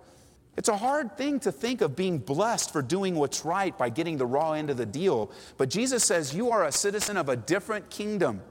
It's 0.56 0.68
a 0.68 0.76
hard 0.76 1.16
thing 1.16 1.40
to 1.40 1.52
think 1.52 1.80
of 1.80 1.96
being 1.96 2.18
blessed 2.18 2.72
for 2.72 2.82
doing 2.82 3.14
what's 3.14 3.44
right 3.44 3.76
by 3.76 3.88
getting 3.88 4.18
the 4.18 4.26
raw 4.26 4.52
end 4.52 4.70
of 4.70 4.76
the 4.76 4.86
deal. 4.86 5.30
But 5.56 5.70
Jesus 5.70 6.04
says 6.04 6.34
you 6.34 6.50
are 6.50 6.64
a 6.64 6.72
citizen 6.72 7.16
of 7.16 7.28
a 7.28 7.36
different 7.36 7.88
kingdom. 7.88 8.42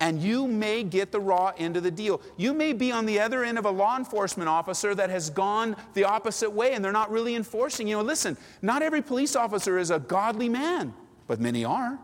And 0.00 0.22
you 0.22 0.46
may 0.46 0.84
get 0.84 1.12
the 1.12 1.20
raw 1.20 1.52
end 1.58 1.76
of 1.76 1.82
the 1.82 1.90
deal. 1.90 2.20
You 2.36 2.54
may 2.54 2.72
be 2.72 2.92
on 2.92 3.06
the 3.06 3.20
other 3.20 3.44
end 3.44 3.58
of 3.58 3.64
a 3.64 3.70
law 3.70 3.96
enforcement 3.96 4.48
officer 4.48 4.94
that 4.94 5.10
has 5.10 5.30
gone 5.30 5.76
the 5.94 6.04
opposite 6.04 6.50
way 6.50 6.72
and 6.72 6.84
they're 6.84 6.92
not 6.92 7.10
really 7.10 7.34
enforcing. 7.34 7.88
You 7.88 7.96
know, 7.96 8.02
listen, 8.02 8.36
not 8.62 8.82
every 8.82 9.02
police 9.02 9.34
officer 9.34 9.78
is 9.78 9.90
a 9.90 9.98
godly 9.98 10.48
man, 10.48 10.94
but 11.26 11.40
many 11.40 11.64
are. 11.64 11.98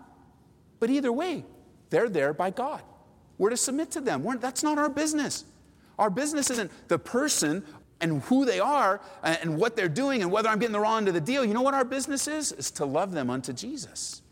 But 0.79 0.91
either 0.91 1.12
way, 1.12 1.45
they're 1.91 2.09
there 2.09 2.33
by 2.33 2.50
God. 2.50 2.83
We're 3.39 3.50
to 3.50 3.57
submit 3.57 3.91
to 3.93 4.00
them. 4.00 4.23
We're, 4.23 4.37
that's 4.37 4.62
not 4.62 4.79
our 4.79 4.91
business. 4.91 5.45
Our 5.99 6.11
business 6.11 6.50
isn't 6.50 6.71
the 6.89 6.99
person 6.99 7.65
and 8.00 8.23
who 8.23 8.45
they 8.45 8.61
are 8.61 9.00
and 9.23 9.59
what 9.59 9.77
they're 9.77 9.89
doing 9.89 10.23
and 10.23 10.33
whether 10.33 10.49
I'm 10.49 10.59
getting 10.59 10.73
the 10.73 10.81
raw 10.81 10.97
end 10.97 11.09
of 11.09 11.15
the 11.15 11.21
deal. 11.21 11.45
You 11.45 11.53
know 11.53 11.62
what 11.62 11.75
our 11.75 11.85
business 11.85 12.27
is? 12.27 12.53
Is 12.53 12.71
to 12.73 12.87
love 12.87 13.12
them 13.12 13.29
unto 13.29 13.53
Jesus, 13.53 14.23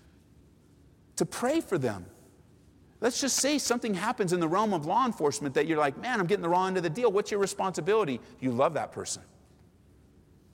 to 1.16 1.26
pray 1.26 1.60
for 1.60 1.76
them. 1.76 2.06
Let's 3.00 3.20
just 3.20 3.36
say 3.36 3.58
something 3.58 3.94
happens 3.94 4.32
in 4.32 4.40
the 4.40 4.48
realm 4.48 4.74
of 4.74 4.86
law 4.86 5.06
enforcement 5.06 5.54
that 5.54 5.66
you're 5.66 5.78
like, 5.78 5.96
man, 5.98 6.18
I'm 6.18 6.26
getting 6.26 6.42
the 6.42 6.48
raw 6.48 6.66
end 6.66 6.76
of 6.78 6.82
the 6.82 6.90
deal. 6.90 7.12
What's 7.12 7.30
your 7.30 7.40
responsibility? 7.40 8.20
You 8.40 8.50
love 8.50 8.74
that 8.74 8.90
person, 8.90 9.22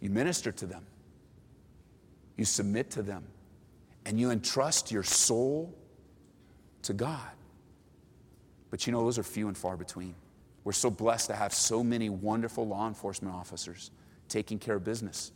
you 0.01 0.11
minister 0.11 0.53
to 0.53 0.67
them, 0.67 0.85
you 2.37 2.45
submit 2.45 2.91
to 2.93 3.03
them, 3.03 3.25
and 4.07 4.19
you 4.21 4.31
entrust 4.31 4.93
your 4.93 5.03
soul 5.03 5.75
to 6.83 6.93
God. 6.93 7.31
But 8.71 8.87
you 8.87 8.93
know, 8.93 9.03
those 9.05 9.19
are 9.19 9.23
few 9.23 9.49
and 9.49 9.57
far 9.57 9.77
between. 9.77 10.15
We're 10.65 10.73
so 10.73 10.91
blessed 10.91 11.29
to 11.29 11.37
have 11.37 11.53
so 11.53 11.85
many 11.85 12.09
wonderful 12.09 12.67
law 12.67 12.89
enforcement 12.89 13.35
officers 13.35 13.91
taking 14.29 14.59
care 14.59 14.77
of 14.77 14.85
business, 14.85 15.31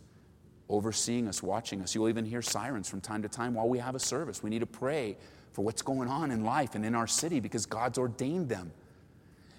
overseeing 0.69 1.29
us, 1.29 1.43
watching 1.43 1.83
us. 1.83 1.95
You'll 1.95 2.09
even 2.09 2.25
hear 2.25 2.43
sirens 2.43 2.89
from 2.89 3.01
time 3.01 3.23
to 3.23 3.29
time 3.29 3.55
while 3.55 3.69
we 3.69 3.79
have 3.79 3.95
a 3.95 4.01
service. 4.01 4.43
We 4.43 4.51
need 4.51 4.61
to 4.61 4.67
pray 4.67 5.17
for 5.53 5.65
what's 5.65 5.83
going 5.83 6.09
on 6.09 6.31
in 6.31 6.45
life 6.45 6.75
and 6.75 6.85
in 6.85 6.95
our 6.95 7.07
city 7.07 7.41
because 7.41 7.67
God's 7.67 7.99
ordained 7.99 8.49
them. 8.49 8.73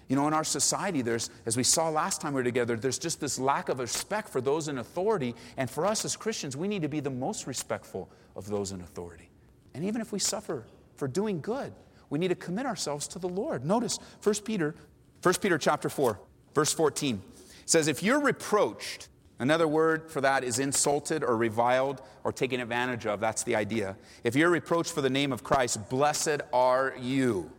You 0.08 0.16
know, 0.16 0.26
in 0.26 0.34
our 0.34 0.42
society, 0.42 1.02
there's, 1.02 1.30
as 1.46 1.56
we 1.56 1.62
saw 1.62 1.88
last 1.88 2.20
time 2.20 2.32
we 2.32 2.40
were 2.40 2.44
together, 2.44 2.74
there's 2.74 2.98
just 2.98 3.20
this 3.20 3.38
lack 3.38 3.68
of 3.68 3.78
respect 3.78 4.28
for 4.28 4.40
those 4.40 4.66
in 4.66 4.78
authority. 4.78 5.36
And 5.56 5.70
for 5.70 5.86
us 5.86 6.04
as 6.04 6.16
Christians, 6.16 6.56
we 6.56 6.66
need 6.66 6.82
to 6.82 6.88
be 6.88 6.98
the 6.98 7.10
most 7.10 7.46
respectful 7.46 8.10
of 8.40 8.48
those 8.48 8.72
in 8.72 8.80
authority. 8.80 9.30
And 9.74 9.84
even 9.84 10.00
if 10.00 10.12
we 10.12 10.18
suffer 10.18 10.66
for 10.96 11.06
doing 11.06 11.40
good, 11.40 11.72
we 12.08 12.18
need 12.18 12.28
to 12.28 12.34
commit 12.34 12.66
ourselves 12.66 13.06
to 13.08 13.18
the 13.18 13.28
Lord. 13.28 13.64
Notice 13.64 13.98
1 14.22 14.34
Peter 14.44 14.74
1 15.22 15.34
Peter 15.34 15.58
chapter 15.58 15.88
4, 15.88 16.18
verse 16.54 16.72
14 16.72 17.20
says, 17.66 17.88
If 17.88 18.02
you're 18.02 18.20
reproached, 18.20 19.08
another 19.38 19.68
word 19.68 20.10
for 20.10 20.22
that 20.22 20.44
is 20.44 20.58
insulted 20.58 21.22
or 21.22 21.36
reviled 21.36 22.00
or 22.24 22.32
taken 22.32 22.60
advantage 22.60 23.06
of. 23.06 23.20
That's 23.20 23.42
the 23.42 23.54
idea. 23.54 23.96
If 24.24 24.34
you're 24.34 24.50
reproached 24.50 24.92
for 24.92 25.02
the 25.02 25.10
name 25.10 25.32
of 25.32 25.44
Christ, 25.44 25.90
blessed 25.90 26.40
are 26.52 26.94
you. 26.98 27.50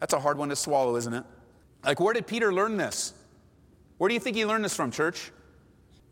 That's 0.00 0.12
a 0.12 0.18
hard 0.18 0.38
one 0.38 0.48
to 0.48 0.56
swallow, 0.56 0.96
isn't 0.96 1.14
it? 1.14 1.24
Like, 1.84 2.00
where 2.00 2.14
did 2.14 2.26
Peter 2.26 2.52
learn 2.52 2.76
this? 2.76 3.14
Where 3.98 4.08
do 4.08 4.14
you 4.14 4.20
think 4.20 4.36
he 4.36 4.44
learned 4.44 4.64
this 4.64 4.74
from, 4.74 4.90
church? 4.90 5.30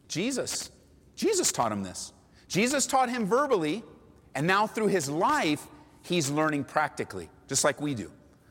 Jesus. 0.06 0.70
Jesus 1.16 1.50
taught 1.50 1.72
him 1.72 1.82
this. 1.82 2.12
Jesus 2.50 2.84
taught 2.84 3.08
him 3.08 3.26
verbally, 3.26 3.84
and 4.34 4.44
now 4.44 4.66
through 4.66 4.88
his 4.88 5.08
life, 5.08 5.64
he's 6.02 6.28
learning 6.32 6.64
practically, 6.64 7.30
just 7.46 7.62
like 7.62 7.80
we 7.80 7.94
do. 7.94 8.10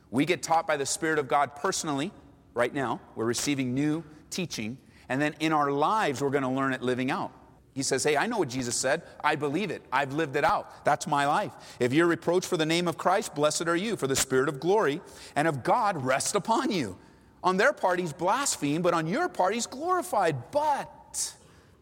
We 0.09 0.25
get 0.25 0.41
taught 0.41 0.65
by 0.65 0.77
the 0.77 0.85
Spirit 0.85 1.19
of 1.19 1.27
God 1.27 1.57
personally 1.57 2.13
right 2.53 2.73
now. 2.73 3.01
We're 3.15 3.25
receiving 3.25 3.73
new 3.73 4.05
teaching. 4.29 4.77
And 5.09 5.21
then 5.21 5.35
in 5.41 5.51
our 5.51 5.69
lives, 5.69 6.21
we're 6.21 6.29
going 6.29 6.43
to 6.43 6.49
learn 6.49 6.71
it 6.71 6.81
living 6.81 7.11
out. 7.11 7.33
He 7.73 7.83
says, 7.83 8.01
Hey, 8.05 8.15
I 8.15 8.25
know 8.25 8.37
what 8.37 8.47
Jesus 8.47 8.77
said. 8.77 9.03
I 9.21 9.35
believe 9.35 9.69
it. 9.69 9.83
I've 9.91 10.13
lived 10.13 10.37
it 10.37 10.45
out. 10.45 10.85
That's 10.85 11.05
my 11.05 11.27
life. 11.27 11.51
If 11.81 11.91
you're 11.91 12.07
reproached 12.07 12.47
for 12.47 12.55
the 12.55 12.65
name 12.65 12.87
of 12.87 12.97
Christ, 12.97 13.35
blessed 13.35 13.67
are 13.67 13.75
you, 13.75 13.97
for 13.97 14.07
the 14.07 14.15
Spirit 14.15 14.47
of 14.47 14.61
glory 14.61 15.01
and 15.35 15.45
of 15.45 15.61
God 15.61 16.05
rest 16.05 16.35
upon 16.35 16.71
you. 16.71 16.97
On 17.43 17.57
their 17.57 17.73
part, 17.73 17.99
he's 17.99 18.13
blasphemed, 18.13 18.81
but 18.81 18.93
on 18.93 19.07
your 19.07 19.27
part, 19.27 19.53
he's 19.53 19.67
glorified. 19.67 20.51
But, 20.51 21.33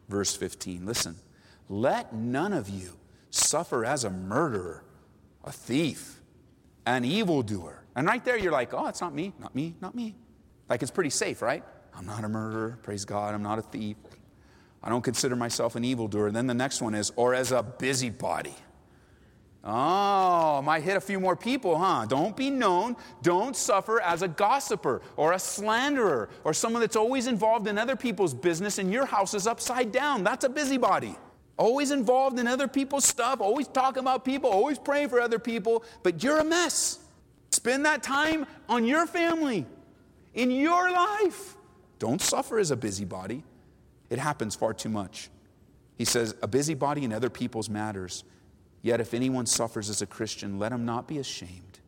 verse 0.09 0.35
15, 0.35 0.83
listen, 0.83 1.15
let 1.69 2.13
none 2.13 2.53
of 2.53 2.69
you 2.69 2.97
suffer 3.29 3.85
as 3.85 4.03
a 4.03 4.09
murderer, 4.09 4.83
a 5.43 5.51
thief, 5.51 6.21
an 6.85 7.03
evildoer 7.05 7.77
and 7.97 8.05
right 8.05 8.23
there, 8.23 8.37
you're 8.37 8.51
like, 8.51 8.75
oh, 8.75 8.85
it's 8.85 9.01
not 9.01 9.15
me, 9.15 9.33
not 9.39 9.55
me, 9.55 9.73
not 9.81 9.95
me. 9.95 10.13
Like 10.69 10.83
it's 10.83 10.91
pretty 10.91 11.09
safe, 11.09 11.41
right? 11.41 11.63
I'm 11.95 12.05
not 12.05 12.23
a 12.23 12.29
murderer, 12.29 12.77
praise 12.83 13.05
God, 13.05 13.33
I'm 13.33 13.41
not 13.41 13.57
a 13.57 13.63
thief. 13.63 13.97
I 14.83 14.89
don't 14.89 15.01
consider 15.01 15.35
myself 15.35 15.75
an 15.75 15.83
evildoer. 15.83 16.29
Then 16.29 16.45
the 16.45 16.53
next 16.53 16.79
one 16.79 16.93
is, 16.93 17.11
or 17.15 17.33
as 17.33 17.51
a 17.51 17.63
busybody. 17.63 18.53
Oh, 19.63 20.61
might 20.61 20.83
hit 20.83 20.95
a 20.95 21.01
few 21.01 21.19
more 21.19 21.35
people, 21.35 21.75
huh? 21.75 22.05
Don't 22.05 22.37
be 22.37 22.51
known. 22.51 22.95
Don't 23.23 23.55
suffer 23.55 23.99
as 23.99 24.21
a 24.21 24.27
gossiper 24.27 25.01
or 25.15 25.33
a 25.33 25.39
slanderer 25.39 26.29
or 26.43 26.53
someone 26.53 26.81
that's 26.81 26.95
always 26.95 27.25
involved 27.25 27.67
in 27.67 27.79
other 27.79 27.95
people's 27.95 28.35
business 28.35 28.77
and 28.77 28.93
your 28.93 29.07
house 29.07 29.33
is 29.33 29.47
upside 29.47 29.91
down. 29.91 30.23
That's 30.23 30.45
a 30.45 30.49
busybody. 30.49 31.15
Always 31.57 31.91
involved 31.91 32.39
in 32.39 32.47
other 32.47 32.67
people's 32.67 33.05
stuff, 33.05 33.41
always 33.41 33.67
talking 33.67 34.01
about 34.01 34.23
people, 34.23 34.49
always 34.49 34.77
praying 34.77 35.09
for 35.09 35.19
other 35.19 35.39
people, 35.39 35.83
but 36.03 36.23
you're 36.23 36.39
a 36.39 36.43
mess. 36.43 36.99
Spend 37.49 37.85
that 37.85 38.03
time 38.03 38.45
on 38.69 38.85
your 38.85 39.07
family, 39.07 39.65
in 40.35 40.51
your 40.51 40.91
life. 40.91 41.55
Don't 41.97 42.21
suffer 42.21 42.59
as 42.59 42.69
a 42.69 42.75
busybody. 42.75 43.43
It 44.09 44.19
happens 44.19 44.55
far 44.55 44.73
too 44.73 44.89
much. 44.89 45.29
He 45.97 46.05
says, 46.05 46.35
a 46.43 46.47
busybody 46.47 47.03
in 47.03 47.11
other 47.11 47.29
people's 47.29 47.69
matters. 47.69 48.23
Yet 48.83 49.01
if 49.01 49.15
anyone 49.15 49.47
suffers 49.47 49.89
as 49.89 50.03
a 50.03 50.05
Christian, 50.05 50.59
let 50.59 50.71
him 50.71 50.85
not 50.85 51.07
be 51.07 51.17
ashamed, 51.17 51.79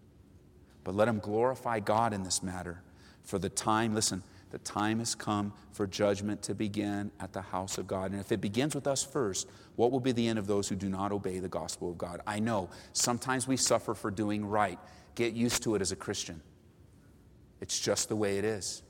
but 0.84 0.96
let 0.96 1.08
him 1.08 1.20
glorify 1.20 1.80
God 1.80 2.12
in 2.14 2.24
this 2.24 2.42
matter. 2.42 2.82
For 3.24 3.38
the 3.38 3.50
time, 3.50 3.94
listen, 3.94 4.24
the 4.51 4.58
time 4.60 5.00
has 5.00 5.15
come 5.15 5.53
for 5.72 5.86
judgment 5.86 6.41
to 6.44 6.56
begin 6.56 7.12
at 7.20 7.34
the 7.34 7.41
house 7.41 7.77
of 7.77 7.88
God. 7.88 8.12
And 8.12 8.20
if 8.20 8.32
it 8.32 8.41
begins 8.41 8.74
with 8.74 8.88
us 8.88 9.03
first, 9.03 9.48
what 9.75 9.91
will 9.91 10.00
be 10.00 10.12
the 10.12 10.27
end 10.27 10.39
of 10.39 10.48
those 10.48 10.68
who 10.68 10.75
do 10.75 10.89
not 10.89 11.12
obey 11.12 11.39
the 11.39 11.50
gospel 11.50 11.89
of 11.89 11.98
God? 11.98 12.22
I 12.25 12.39
know 12.39 12.70
sometimes 12.94 13.48
we 13.48 13.58
suffer 13.58 13.94
for 13.94 14.10
doing 14.10 14.46
right. 14.46 14.79
Get 15.15 15.34
used 15.34 15.63
to 15.63 15.75
it 15.75 15.82
as 15.82 15.91
a 15.91 15.96
Christian. 15.96 16.41
It's 17.62 17.79
just 17.79 18.10
the 18.10 18.15
way 18.15 18.38
it 18.38 18.46
is. 18.46 18.82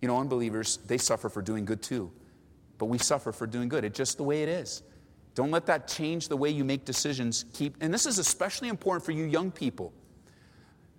You 0.00 0.08
know, 0.08 0.18
unbelievers, 0.18 0.78
they 0.86 0.98
suffer 0.98 1.28
for 1.28 1.42
doing 1.42 1.64
good 1.64 1.82
too, 1.82 2.10
but 2.78 2.86
we 2.86 2.98
suffer 2.98 3.32
for 3.32 3.46
doing 3.46 3.68
good. 3.68 3.84
It's 3.84 3.96
just 3.96 4.16
the 4.16 4.24
way 4.24 4.42
it 4.42 4.48
is. 4.48 4.82
Don't 5.34 5.50
let 5.50 5.66
that 5.66 5.88
change 5.88 6.28
the 6.28 6.36
way 6.36 6.50
you 6.50 6.64
make 6.64 6.84
decisions. 6.84 7.44
Keep, 7.54 7.76
and 7.80 7.92
this 7.92 8.06
is 8.06 8.18
especially 8.18 8.68
important 8.68 9.04
for 9.04 9.12
you 9.12 9.24
young 9.24 9.50
people. 9.50 9.92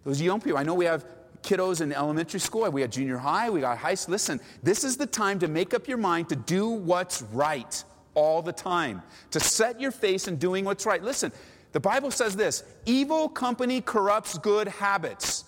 Those 0.04 0.22
young 0.22 0.42
people, 0.42 0.58
I 0.58 0.64
know 0.64 0.74
we 0.74 0.86
have 0.86 1.06
kiddos 1.46 1.80
in 1.80 1.94
elementary 1.94 2.40
school, 2.40 2.70
we 2.72 2.82
got 2.82 2.90
junior 2.90 3.18
high, 3.18 3.50
we 3.50 3.62
got 3.62 3.78
high 3.78 3.94
school. 3.94 4.14
Listen, 4.14 4.42
this 4.64 4.84
is 4.84 4.98
the 4.98 5.06
time 5.06 5.40
to 5.40 5.48
make 5.48 5.74
up 5.74 5.88
your 5.88 5.98
mind 5.98 6.28
to 6.30 6.36
do 6.36 6.68
what's 6.68 7.22
right 7.22 7.84
all 8.16 8.42
the 8.42 8.52
time, 8.52 9.02
to 9.32 9.40
set 9.40 9.80
your 9.80 9.92
face 9.92 10.28
in 10.28 10.38
doing 10.38 10.66
what's 10.66 10.86
right. 10.86 11.04
Listen, 11.04 11.32
the 11.72 11.80
Bible 11.80 12.10
says 12.10 12.36
this 12.36 12.64
evil 12.86 13.30
company 13.30 13.82
corrupts 13.82 14.38
good 14.38 14.68
habits. 14.68 15.46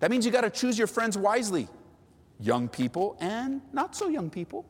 That 0.00 0.10
means 0.10 0.24
you 0.24 0.30
got 0.32 0.42
to 0.42 0.50
choose 0.50 0.78
your 0.78 0.86
friends 0.86 1.18
wisely, 1.18 1.68
young 2.38 2.68
people 2.68 3.16
and 3.20 3.60
not 3.72 3.96
so 3.96 4.08
young 4.08 4.30
people. 4.30 4.66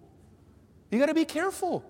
You 0.91 0.99
got 0.99 1.07
to 1.07 1.15
be 1.15 1.25
careful. 1.25 1.85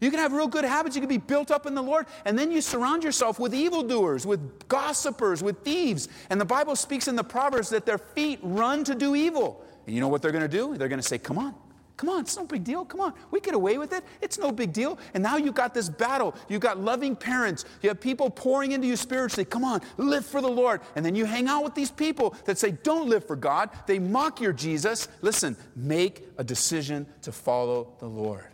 You 0.00 0.10
can 0.10 0.20
have 0.20 0.32
real 0.32 0.46
good 0.46 0.64
habits. 0.64 0.94
You 0.94 1.00
can 1.00 1.08
be 1.08 1.18
built 1.18 1.50
up 1.50 1.66
in 1.66 1.74
the 1.74 1.82
Lord. 1.82 2.06
And 2.24 2.38
then 2.38 2.50
you 2.50 2.60
surround 2.60 3.04
yourself 3.04 3.38
with 3.38 3.54
evildoers, 3.54 4.26
with 4.26 4.68
gossipers, 4.68 5.42
with 5.42 5.58
thieves. 5.60 6.08
And 6.30 6.40
the 6.40 6.44
Bible 6.44 6.76
speaks 6.76 7.08
in 7.08 7.16
the 7.16 7.24
Proverbs 7.24 7.70
that 7.70 7.86
their 7.86 7.98
feet 7.98 8.38
run 8.42 8.84
to 8.84 8.94
do 8.94 9.14
evil. 9.14 9.64
And 9.86 9.94
you 9.94 10.00
know 10.00 10.08
what 10.08 10.22
they're 10.22 10.32
going 10.32 10.48
to 10.48 10.48
do? 10.48 10.76
They're 10.76 10.88
going 10.88 11.00
to 11.00 11.06
say, 11.06 11.18
Come 11.18 11.38
on, 11.38 11.54
Come 11.98 12.10
on, 12.10 12.20
it's 12.20 12.36
no 12.36 12.44
big 12.44 12.62
deal. 12.62 12.84
Come 12.84 13.00
on, 13.00 13.12
we 13.32 13.40
get 13.40 13.54
away 13.54 13.76
with 13.76 13.92
it. 13.92 14.04
It's 14.20 14.38
no 14.38 14.52
big 14.52 14.72
deal. 14.72 15.00
And 15.14 15.22
now 15.22 15.36
you've 15.36 15.56
got 15.56 15.74
this 15.74 15.88
battle. 15.88 16.32
You've 16.48 16.60
got 16.60 16.78
loving 16.78 17.16
parents. 17.16 17.64
You 17.82 17.88
have 17.88 18.00
people 18.00 18.30
pouring 18.30 18.70
into 18.70 18.86
you 18.86 18.94
spiritually. 18.94 19.44
Come 19.44 19.64
on, 19.64 19.80
live 19.96 20.24
for 20.24 20.40
the 20.40 20.48
Lord. 20.48 20.80
And 20.94 21.04
then 21.04 21.16
you 21.16 21.24
hang 21.24 21.48
out 21.48 21.64
with 21.64 21.74
these 21.74 21.90
people 21.90 22.36
that 22.44 22.56
say, 22.56 22.70
don't 22.70 23.08
live 23.08 23.26
for 23.26 23.34
God. 23.34 23.70
They 23.86 23.98
mock 23.98 24.40
your 24.40 24.52
Jesus. 24.52 25.08
Listen, 25.22 25.56
make 25.74 26.24
a 26.38 26.44
decision 26.44 27.04
to 27.22 27.32
follow 27.32 27.92
the 27.98 28.06
Lord. 28.06 28.46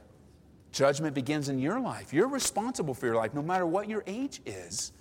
Judgment 0.75 1.14
begins 1.14 1.49
in 1.49 1.59
your 1.59 1.81
life. 1.81 2.12
You're 2.12 2.28
responsible 2.28 2.93
for 2.93 3.07
your 3.07 3.14
life, 3.14 3.33
no 3.33 3.43
matter 3.43 3.64
what 3.64 3.88
your 3.88 4.04
age 4.07 4.43
is. 4.45 4.93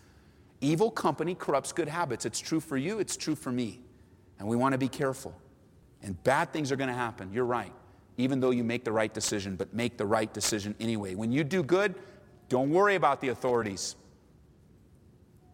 Evil 0.62 0.90
company 0.90 1.36
corrupts 1.36 1.74
good 1.74 1.90
habits. 1.90 2.26
It's 2.26 2.40
true 2.40 2.62
for 2.62 2.78
you, 2.78 3.00
it's 3.00 3.18
true 3.18 3.36
for 3.36 3.52
me. 3.52 3.82
And 4.40 4.48
we 4.48 4.56
want 4.56 4.72
to 4.72 4.78
be 4.78 4.88
careful. 4.88 5.36
And 6.02 6.22
bad 6.24 6.54
things 6.54 6.72
are 6.72 6.78
going 6.78 6.90
to 6.90 6.96
happen. 6.96 7.34
You're 7.34 7.46
right 7.46 7.74
even 8.18 8.40
though 8.40 8.52
you 8.52 8.64
make 8.64 8.84
the 8.84 8.92
right 8.92 9.14
decision, 9.14 9.56
but 9.56 9.74
make 9.74 9.98
the 9.98 10.06
right 10.06 10.32
decision 10.34 10.76
anyway. 10.80 11.16
When 11.16 11.32
you 11.32 11.44
do 11.44 11.64
good, 11.64 11.96
don't 12.50 12.70
worry 12.70 12.96
about 12.96 13.22
the 13.22 13.30
authorities. 13.30 13.96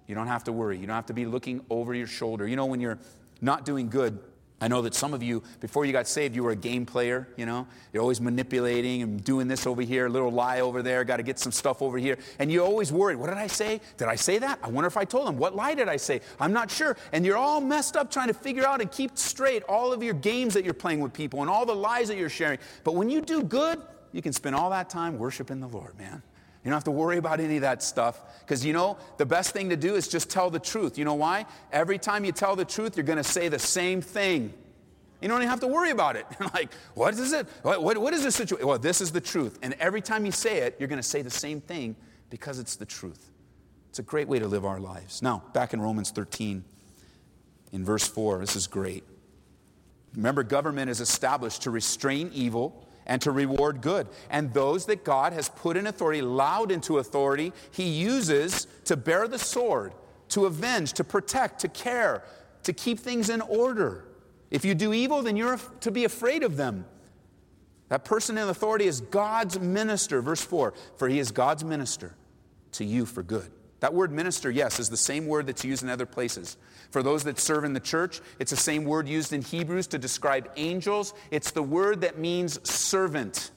You 0.07 0.15
don't 0.15 0.27
have 0.27 0.43
to 0.45 0.51
worry. 0.51 0.77
You 0.77 0.87
don't 0.87 0.95
have 0.95 1.05
to 1.07 1.13
be 1.13 1.25
looking 1.25 1.63
over 1.69 1.93
your 1.93 2.07
shoulder. 2.07 2.47
You 2.47 2.55
know, 2.55 2.65
when 2.65 2.81
you're 2.81 2.99
not 3.41 3.63
doing 3.63 3.89
good, 3.89 4.19
I 4.61 4.67
know 4.67 4.81
that 4.81 4.93
some 4.93 5.13
of 5.13 5.23
you, 5.23 5.41
before 5.61 5.85
you 5.85 5.93
got 5.93 6.07
saved, 6.07 6.35
you 6.35 6.43
were 6.43 6.51
a 6.51 6.55
game 6.55 6.85
player, 6.85 7.29
you 7.37 7.45
know? 7.45 7.65
You're 7.93 8.01
always 8.01 8.19
manipulating 8.19 9.01
and 9.01 9.23
doing 9.23 9.47
this 9.47 9.65
over 9.65 9.81
here, 9.81 10.07
a 10.07 10.09
little 10.09 10.31
lie 10.31 10.59
over 10.59 10.81
there, 10.81 11.03
got 11.05 11.17
to 11.17 11.23
get 11.23 11.39
some 11.39 11.51
stuff 11.51 11.81
over 11.81 11.97
here. 11.97 12.17
And 12.39 12.51
you're 12.51 12.65
always 12.65 12.91
worried, 12.91 13.15
what 13.15 13.27
did 13.27 13.37
I 13.37 13.47
say? 13.47 13.79
Did 13.97 14.09
I 14.09 14.15
say 14.15 14.37
that? 14.39 14.59
I 14.61 14.69
wonder 14.69 14.87
if 14.87 14.97
I 14.97 15.05
told 15.05 15.27
them. 15.27 15.37
What 15.37 15.55
lie 15.55 15.75
did 15.75 15.87
I 15.87 15.95
say? 15.95 16.19
I'm 16.39 16.51
not 16.51 16.69
sure. 16.69 16.97
And 17.13 17.25
you're 17.25 17.37
all 17.37 17.61
messed 17.61 17.95
up 17.95 18.11
trying 18.11 18.27
to 18.27 18.33
figure 18.33 18.65
out 18.65 18.81
and 18.81 18.91
keep 18.91 19.17
straight 19.17 19.63
all 19.63 19.93
of 19.93 20.03
your 20.03 20.13
games 20.13 20.53
that 20.55 20.65
you're 20.65 20.73
playing 20.73 20.99
with 20.99 21.13
people 21.13 21.41
and 21.41 21.49
all 21.49 21.65
the 21.65 21.75
lies 21.75 22.09
that 22.09 22.17
you're 22.17 22.29
sharing. 22.29 22.59
But 22.83 22.95
when 22.95 23.09
you 23.09 23.21
do 23.21 23.43
good, 23.43 23.81
you 24.11 24.21
can 24.21 24.33
spend 24.33 24.55
all 24.55 24.69
that 24.71 24.89
time 24.89 25.17
worshiping 25.17 25.59
the 25.59 25.67
Lord, 25.67 25.97
man. 25.97 26.21
You 26.69 26.73
don't 26.73 26.77
have 26.77 26.83
to 26.83 26.91
worry 26.91 27.17
about 27.17 27.39
any 27.39 27.55
of 27.55 27.61
that 27.63 27.81
stuff 27.81 28.21
because 28.41 28.63
you 28.63 28.73
know 28.73 28.99
the 29.17 29.25
best 29.25 29.53
thing 29.53 29.69
to 29.71 29.75
do 29.75 29.95
is 29.95 30.07
just 30.07 30.29
tell 30.29 30.51
the 30.51 30.59
truth. 30.59 30.99
You 30.99 31.03
know 31.03 31.15
why? 31.15 31.47
Every 31.71 31.97
time 31.97 32.23
you 32.23 32.31
tell 32.31 32.55
the 32.55 32.63
truth, 32.63 32.95
you're 32.95 33.07
going 33.07 33.17
to 33.17 33.23
say 33.23 33.47
the 33.47 33.57
same 33.57 34.03
thing. 34.03 34.53
You 35.19 35.29
don't 35.29 35.39
even 35.39 35.49
have 35.49 35.61
to 35.61 35.67
worry 35.67 35.89
about 35.89 36.15
it. 36.15 36.27
like, 36.53 36.71
what 36.93 37.15
is 37.15 37.33
it? 37.33 37.47
What, 37.63 37.81
what, 37.81 37.97
what 37.97 38.13
is 38.13 38.21
the 38.21 38.31
situation? 38.31 38.67
Well, 38.67 38.77
this 38.77 39.01
is 39.01 39.11
the 39.11 39.19
truth. 39.19 39.57
And 39.63 39.73
every 39.79 39.99
time 39.99 40.27
you 40.27 40.31
say 40.31 40.59
it, 40.59 40.75
you're 40.77 40.87
going 40.87 41.01
to 41.01 41.07
say 41.07 41.23
the 41.23 41.31
same 41.31 41.59
thing 41.59 41.95
because 42.29 42.59
it's 42.59 42.75
the 42.75 42.85
truth. 42.85 43.31
It's 43.89 43.97
a 43.97 44.03
great 44.03 44.27
way 44.27 44.37
to 44.37 44.47
live 44.47 44.63
our 44.63 44.79
lives. 44.79 45.23
Now, 45.23 45.41
back 45.53 45.73
in 45.73 45.81
Romans 45.81 46.11
13, 46.11 46.63
in 47.71 47.83
verse 47.83 48.07
4, 48.07 48.41
this 48.41 48.55
is 48.55 48.67
great. 48.67 49.03
Remember, 50.15 50.43
government 50.43 50.91
is 50.91 51.01
established 51.01 51.63
to 51.63 51.71
restrain 51.71 52.29
evil 52.31 52.85
and 53.09 53.21
to 53.23 53.31
reward 53.31 53.81
good. 53.81 54.07
And 54.29 54.53
those 54.53 54.85
that 54.85 55.03
God 55.03 55.33
has 55.33 55.49
put 55.49 55.75
in 55.75 55.87
authority, 55.87 56.19
allowed 56.19 56.71
into 56.71 56.99
authority, 56.99 57.51
he 57.71 57.89
uses 57.89 58.67
to 58.85 58.95
bear 58.95 59.27
the 59.27 59.39
sword, 59.39 59.93
to 60.29 60.45
avenge, 60.45 60.93
to 60.93 61.03
protect, 61.03 61.59
to 61.61 61.67
care, 61.67 62.23
to 62.63 62.71
keep 62.71 62.99
things 62.99 63.31
in 63.31 63.41
order. 63.41 64.05
If 64.51 64.63
you 64.63 64.75
do 64.75 64.93
evil, 64.93 65.23
then 65.23 65.35
you're 65.35 65.59
to 65.81 65.91
be 65.91 66.05
afraid 66.05 66.43
of 66.43 66.55
them. 66.55 66.85
That 67.89 68.05
person 68.05 68.37
in 68.37 68.47
authority 68.47 68.85
is 68.85 69.01
God's 69.01 69.59
minister. 69.59 70.21
Verse 70.21 70.41
4 70.41 70.75
For 70.97 71.09
he 71.09 71.17
is 71.17 71.31
God's 71.31 71.63
minister 71.63 72.15
to 72.73 72.85
you 72.85 73.07
for 73.07 73.23
good. 73.23 73.51
That 73.79 73.93
word 73.93 74.11
minister, 74.11 74.51
yes, 74.51 74.79
is 74.79 74.89
the 74.89 74.97
same 74.97 75.25
word 75.25 75.47
that's 75.47 75.63
used 75.63 75.83
in 75.83 75.89
other 75.89 76.05
places. 76.05 76.57
For 76.91 77.01
those 77.01 77.23
that 77.23 77.39
serve 77.39 77.63
in 77.63 77.73
the 77.73 77.79
church, 77.79 78.19
it's 78.39 78.51
the 78.51 78.57
same 78.57 78.83
word 78.83 79.07
used 79.07 79.31
in 79.31 79.41
Hebrews 79.41 79.87
to 79.87 79.97
describe 79.97 80.49
angels. 80.57 81.13
It's 81.31 81.51
the 81.51 81.63
word 81.63 82.01
that 82.01 82.17
means 82.17 82.67
servant. 82.69 83.51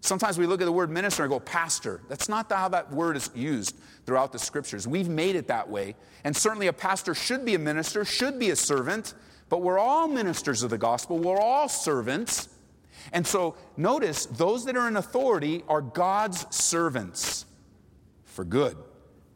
Sometimes 0.00 0.36
we 0.36 0.46
look 0.46 0.60
at 0.60 0.64
the 0.64 0.72
word 0.72 0.90
minister 0.90 1.22
and 1.22 1.30
go, 1.30 1.38
pastor. 1.38 2.00
That's 2.08 2.28
not 2.28 2.50
how 2.50 2.68
that 2.70 2.92
word 2.92 3.16
is 3.16 3.30
used 3.34 3.76
throughout 4.04 4.32
the 4.32 4.38
scriptures. 4.38 4.86
We've 4.86 5.08
made 5.08 5.36
it 5.36 5.46
that 5.46 5.70
way. 5.70 5.94
And 6.24 6.36
certainly 6.36 6.66
a 6.66 6.72
pastor 6.72 7.14
should 7.14 7.44
be 7.44 7.54
a 7.54 7.58
minister, 7.58 8.04
should 8.04 8.38
be 8.38 8.50
a 8.50 8.56
servant, 8.56 9.14
but 9.48 9.62
we're 9.62 9.78
all 9.78 10.08
ministers 10.08 10.62
of 10.62 10.70
the 10.70 10.78
gospel. 10.78 11.18
We're 11.18 11.40
all 11.40 11.68
servants. 11.68 12.48
And 13.12 13.26
so 13.26 13.54
notice 13.76 14.26
those 14.26 14.64
that 14.64 14.76
are 14.76 14.88
in 14.88 14.96
authority 14.96 15.62
are 15.68 15.80
God's 15.80 16.46
servants 16.54 17.46
for 18.24 18.44
good. 18.44 18.76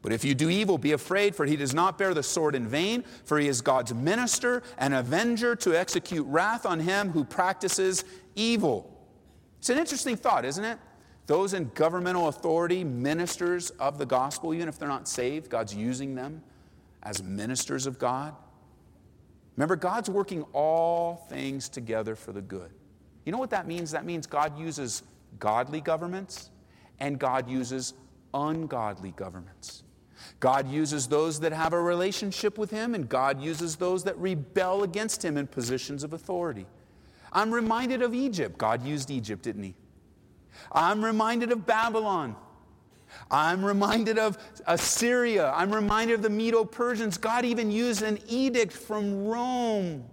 But 0.06 0.12
if 0.12 0.24
you 0.24 0.36
do 0.36 0.48
evil, 0.48 0.78
be 0.78 0.92
afraid, 0.92 1.34
for 1.34 1.46
he 1.46 1.56
does 1.56 1.74
not 1.74 1.98
bear 1.98 2.14
the 2.14 2.22
sword 2.22 2.54
in 2.54 2.68
vain, 2.68 3.02
for 3.24 3.40
he 3.40 3.48
is 3.48 3.60
God's 3.60 3.92
minister 3.92 4.62
and 4.78 4.94
avenger 4.94 5.56
to 5.56 5.76
execute 5.76 6.24
wrath 6.28 6.64
on 6.64 6.78
him 6.78 7.10
who 7.10 7.24
practices 7.24 8.04
evil. 8.36 9.04
It's 9.58 9.68
an 9.68 9.78
interesting 9.78 10.16
thought, 10.16 10.44
isn't 10.44 10.64
it? 10.64 10.78
Those 11.26 11.54
in 11.54 11.72
governmental 11.74 12.28
authority, 12.28 12.84
ministers 12.84 13.70
of 13.70 13.98
the 13.98 14.06
gospel, 14.06 14.54
even 14.54 14.68
if 14.68 14.78
they're 14.78 14.86
not 14.86 15.08
saved, 15.08 15.50
God's 15.50 15.74
using 15.74 16.14
them 16.14 16.40
as 17.02 17.20
ministers 17.20 17.84
of 17.88 17.98
God. 17.98 18.32
Remember, 19.56 19.74
God's 19.74 20.08
working 20.08 20.44
all 20.52 21.26
things 21.28 21.68
together 21.68 22.14
for 22.14 22.30
the 22.30 22.42
good. 22.42 22.70
You 23.24 23.32
know 23.32 23.38
what 23.38 23.50
that 23.50 23.66
means? 23.66 23.90
That 23.90 24.04
means 24.04 24.28
God 24.28 24.56
uses 24.56 25.02
godly 25.40 25.80
governments 25.80 26.50
and 27.00 27.18
God 27.18 27.50
uses 27.50 27.94
ungodly 28.32 29.10
governments. 29.10 29.82
God 30.40 30.68
uses 30.70 31.08
those 31.08 31.40
that 31.40 31.52
have 31.52 31.72
a 31.72 31.80
relationship 31.80 32.58
with 32.58 32.70
Him, 32.70 32.94
and 32.94 33.08
God 33.08 33.40
uses 33.40 33.76
those 33.76 34.04
that 34.04 34.18
rebel 34.18 34.82
against 34.82 35.24
Him 35.24 35.36
in 35.36 35.46
positions 35.46 36.04
of 36.04 36.12
authority. 36.12 36.66
I'm 37.32 37.52
reminded 37.52 38.02
of 38.02 38.14
Egypt. 38.14 38.58
God 38.58 38.84
used 38.84 39.10
Egypt, 39.10 39.42
didn't 39.42 39.62
He? 39.62 39.74
I'm 40.72 41.04
reminded 41.04 41.52
of 41.52 41.66
Babylon. 41.66 42.36
I'm 43.30 43.64
reminded 43.64 44.18
of 44.18 44.36
Assyria. 44.66 45.52
I'm 45.54 45.74
reminded 45.74 46.14
of 46.14 46.22
the 46.22 46.30
Medo 46.30 46.64
Persians. 46.64 47.18
God 47.18 47.44
even 47.44 47.70
used 47.70 48.02
an 48.02 48.18
edict 48.26 48.72
from 48.72 49.26
Rome 49.26 50.04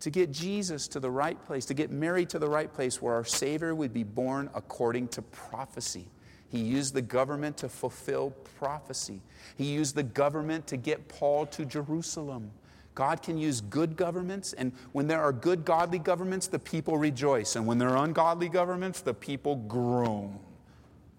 to 0.00 0.10
get 0.10 0.30
Jesus 0.30 0.86
to 0.88 1.00
the 1.00 1.10
right 1.10 1.42
place, 1.46 1.64
to 1.66 1.74
get 1.74 1.90
Mary 1.90 2.26
to 2.26 2.38
the 2.38 2.48
right 2.48 2.72
place 2.72 3.00
where 3.00 3.14
our 3.14 3.24
Savior 3.24 3.74
would 3.74 3.92
be 3.92 4.04
born 4.04 4.50
according 4.54 5.08
to 5.08 5.22
prophecy. 5.22 6.06
He 6.54 6.60
used 6.60 6.94
the 6.94 7.02
government 7.02 7.56
to 7.56 7.68
fulfill 7.68 8.30
prophecy. 8.60 9.20
He 9.58 9.64
used 9.64 9.96
the 9.96 10.04
government 10.04 10.68
to 10.68 10.76
get 10.76 11.08
Paul 11.08 11.46
to 11.46 11.64
Jerusalem. 11.64 12.52
God 12.94 13.22
can 13.22 13.36
use 13.36 13.60
good 13.60 13.96
governments, 13.96 14.52
and 14.52 14.70
when 14.92 15.08
there 15.08 15.20
are 15.20 15.32
good, 15.32 15.64
godly 15.64 15.98
governments, 15.98 16.46
the 16.46 16.60
people 16.60 16.96
rejoice. 16.96 17.56
And 17.56 17.66
when 17.66 17.78
there 17.78 17.88
are 17.88 18.04
ungodly 18.04 18.48
governments, 18.48 19.00
the 19.00 19.12
people 19.12 19.56
groan. 19.56 20.38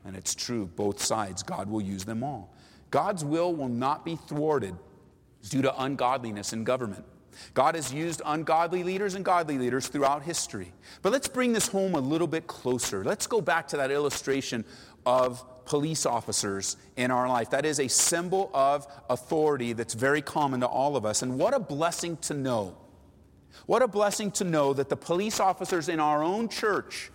And 0.05 0.15
it's 0.15 0.35
true, 0.35 0.67
both 0.67 1.03
sides. 1.03 1.43
God 1.43 1.69
will 1.69 1.81
use 1.81 2.05
them 2.05 2.23
all. 2.23 2.55
God's 2.89 3.25
will 3.25 3.53
will 3.53 3.67
not 3.67 4.05
be 4.05 4.15
thwarted 4.15 4.73
due 5.49 5.63
to 5.63 5.83
ungodliness 5.83 6.53
in 6.53 6.63
government. 6.63 7.03
God 7.53 7.75
has 7.75 7.93
used 7.93 8.21
ungodly 8.25 8.83
leaders 8.83 9.15
and 9.15 9.25
godly 9.25 9.57
leaders 9.57 9.87
throughout 9.87 10.23
history. 10.23 10.71
But 11.01 11.11
let's 11.11 11.27
bring 11.27 11.53
this 11.53 11.67
home 11.67 11.95
a 11.95 11.99
little 11.99 12.27
bit 12.27 12.47
closer. 12.47 13.03
Let's 13.03 13.27
go 13.27 13.41
back 13.41 13.67
to 13.69 13.77
that 13.77 13.91
illustration 13.91 14.65
of 15.05 15.43
police 15.65 16.05
officers 16.05 16.77
in 16.95 17.11
our 17.11 17.27
life. 17.27 17.49
That 17.49 17.65
is 17.65 17.79
a 17.79 17.87
symbol 17.87 18.49
of 18.53 18.87
authority 19.09 19.73
that's 19.73 19.93
very 19.93 20.21
common 20.21 20.61
to 20.61 20.67
all 20.67 20.95
of 20.95 21.05
us. 21.05 21.21
And 21.21 21.37
what 21.37 21.53
a 21.53 21.59
blessing 21.59 22.17
to 22.17 22.33
know. 22.33 22.77
What 23.65 23.81
a 23.81 23.87
blessing 23.87 24.31
to 24.31 24.43
know 24.43 24.73
that 24.73 24.89
the 24.89 24.95
police 24.95 25.39
officers 25.39 25.89
in 25.89 25.99
our 25.99 26.23
own 26.23 26.49
church 26.49 27.11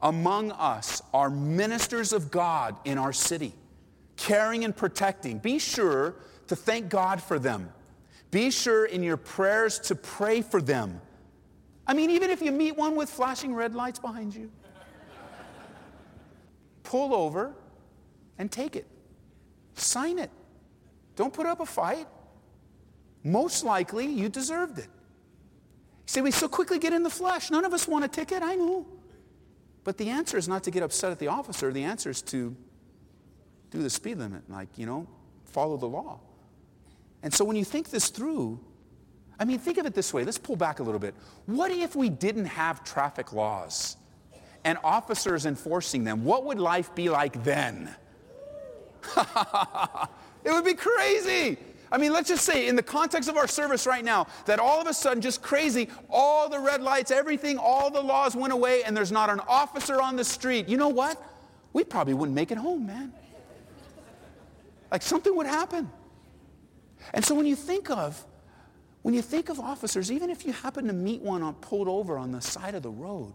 among 0.00 0.52
us 0.52 1.02
are 1.12 1.30
ministers 1.30 2.12
of 2.12 2.30
God 2.30 2.76
in 2.84 2.98
our 2.98 3.12
city, 3.12 3.54
caring 4.16 4.64
and 4.64 4.76
protecting. 4.76 5.38
Be 5.38 5.58
sure 5.58 6.16
to 6.48 6.56
thank 6.56 6.88
God 6.88 7.22
for 7.22 7.38
them. 7.38 7.72
Be 8.30 8.50
sure 8.50 8.84
in 8.84 9.02
your 9.02 9.16
prayers 9.16 9.78
to 9.80 9.94
pray 9.94 10.42
for 10.42 10.60
them. 10.62 11.00
I 11.86 11.94
mean, 11.94 12.10
even 12.10 12.30
if 12.30 12.40
you 12.40 12.52
meet 12.52 12.76
one 12.76 12.96
with 12.96 13.10
flashing 13.10 13.54
red 13.54 13.74
lights 13.74 13.98
behind 13.98 14.34
you 14.34 14.50
pull 16.92 17.14
over 17.14 17.54
and 18.36 18.52
take 18.52 18.76
it. 18.76 18.86
Sign 19.72 20.18
it. 20.18 20.30
Don't 21.16 21.32
put 21.32 21.46
up 21.46 21.58
a 21.60 21.64
fight. 21.64 22.06
Most 23.24 23.64
likely, 23.64 24.04
you 24.04 24.28
deserved 24.28 24.78
it. 24.78 24.88
You 26.04 26.08
say, 26.14 26.20
we 26.20 26.30
so 26.30 26.48
quickly 26.48 26.78
get 26.78 26.92
in 26.92 27.02
the 27.02 27.08
flesh. 27.08 27.50
None 27.50 27.64
of 27.64 27.72
us 27.72 27.88
want 27.88 28.04
a 28.04 28.08
ticket, 28.08 28.42
I 28.42 28.56
know. 28.56 28.86
But 29.84 29.96
the 29.96 30.10
answer 30.10 30.36
is 30.36 30.48
not 30.48 30.64
to 30.64 30.70
get 30.70 30.82
upset 30.82 31.10
at 31.10 31.18
the 31.18 31.28
officer. 31.28 31.72
The 31.72 31.82
answer 31.82 32.10
is 32.10 32.20
to 32.22 32.54
do 33.70 33.82
the 33.82 33.88
speed 33.88 34.18
limit, 34.18 34.42
like, 34.50 34.68
you 34.76 34.84
know, 34.84 35.06
follow 35.46 35.78
the 35.78 35.88
law. 35.88 36.20
And 37.22 37.32
so 37.32 37.42
when 37.42 37.56
you 37.56 37.64
think 37.64 37.88
this 37.88 38.10
through, 38.10 38.60
I 39.40 39.46
mean, 39.46 39.58
think 39.58 39.78
of 39.78 39.86
it 39.86 39.94
this 39.94 40.12
way. 40.12 40.24
Let's 40.24 40.36
pull 40.36 40.56
back 40.56 40.80
a 40.80 40.82
little 40.82 41.00
bit. 41.00 41.14
What 41.46 41.70
if 41.70 41.96
we 41.96 42.10
didn't 42.10 42.44
have 42.44 42.84
traffic 42.84 43.32
laws? 43.32 43.96
And 44.64 44.78
officers 44.84 45.46
enforcing 45.46 46.04
them, 46.04 46.24
what 46.24 46.44
would 46.44 46.58
life 46.58 46.94
be 46.94 47.08
like 47.10 47.42
then? 47.44 47.94
it 50.44 50.50
would 50.50 50.64
be 50.64 50.74
crazy. 50.74 51.58
I 51.90 51.98
mean, 51.98 52.12
let's 52.12 52.28
just 52.28 52.46
say, 52.46 52.68
in 52.68 52.76
the 52.76 52.82
context 52.82 53.28
of 53.28 53.36
our 53.36 53.46
service 53.46 53.86
right 53.86 54.04
now, 54.04 54.26
that 54.46 54.58
all 54.58 54.80
of 54.80 54.86
a 54.86 54.94
sudden, 54.94 55.20
just 55.20 55.42
crazy, 55.42 55.88
all 56.08 56.48
the 56.48 56.58
red 56.58 56.80
lights, 56.80 57.10
everything, 57.10 57.58
all 57.58 57.90
the 57.90 58.00
laws 58.00 58.34
went 58.34 58.52
away, 58.52 58.82
and 58.82 58.96
there's 58.96 59.12
not 59.12 59.28
an 59.28 59.40
officer 59.46 60.00
on 60.00 60.16
the 60.16 60.24
street. 60.24 60.68
You 60.68 60.78
know 60.78 60.88
what? 60.88 61.22
We 61.74 61.84
probably 61.84 62.14
wouldn't 62.14 62.34
make 62.34 62.50
it 62.50 62.56
home, 62.56 62.86
man. 62.86 63.12
Like 64.90 65.02
something 65.02 65.34
would 65.36 65.46
happen. 65.46 65.90
And 67.12 67.24
so 67.24 67.34
when 67.34 67.46
you 67.46 67.56
think 67.56 67.90
of, 67.90 68.24
when 69.02 69.14
you 69.14 69.22
think 69.22 69.50
of 69.50 69.60
officers, 69.60 70.10
even 70.10 70.30
if 70.30 70.46
you 70.46 70.52
happen 70.52 70.86
to 70.86 70.92
meet 70.92 71.20
one 71.20 71.42
on, 71.42 71.54
pulled 71.54 71.88
over 71.88 72.16
on 72.16 72.32
the 72.32 72.40
side 72.40 72.74
of 72.74 72.82
the 72.82 72.90
road, 72.90 73.34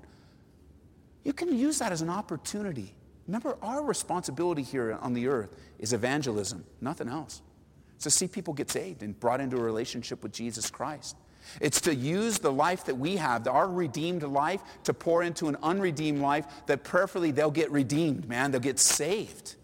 you 1.24 1.34
can 1.34 1.58
use 1.58 1.80
that 1.80 1.92
as 1.92 2.02
an 2.02 2.10
opportunity. 2.10 2.94
Remember, 3.28 3.58
our 3.62 3.84
responsibility 3.84 4.64
here 4.64 4.98
on 5.02 5.14
the 5.14 5.28
earth 5.28 5.56
is 5.80 5.94
evangelism, 5.94 6.66
nothing 6.80 7.10
else. 7.10 7.42
It's 7.96 8.04
to 8.04 8.10
see 8.10 8.28
people 8.28 8.54
get 8.54 8.70
saved 8.70 9.04
and 9.04 9.20
brought 9.20 9.42
into 9.42 9.58
a 9.58 9.62
relationship 9.62 10.24
with 10.24 10.32
Jesus 10.32 10.70
Christ. 10.70 11.18
It's 11.62 11.82
to 11.82 11.96
use 11.96 12.40
the 12.40 12.52
life 12.52 12.86
that 12.86 12.96
we 12.96 13.16
have, 13.18 13.48
our 13.48 13.68
redeemed 13.68 14.24
life, 14.24 14.62
to 14.84 14.94
pour 14.94 15.24
into 15.24 15.48
an 15.48 15.58
unredeemed 15.64 16.22
life 16.22 16.46
that 16.68 16.84
prayerfully 16.84 17.32
they'll 17.32 17.52
get 17.52 17.72
redeemed, 17.72 18.28
man. 18.28 18.52
They'll 18.52 18.62
get 18.62 18.80
saved. 18.80 19.56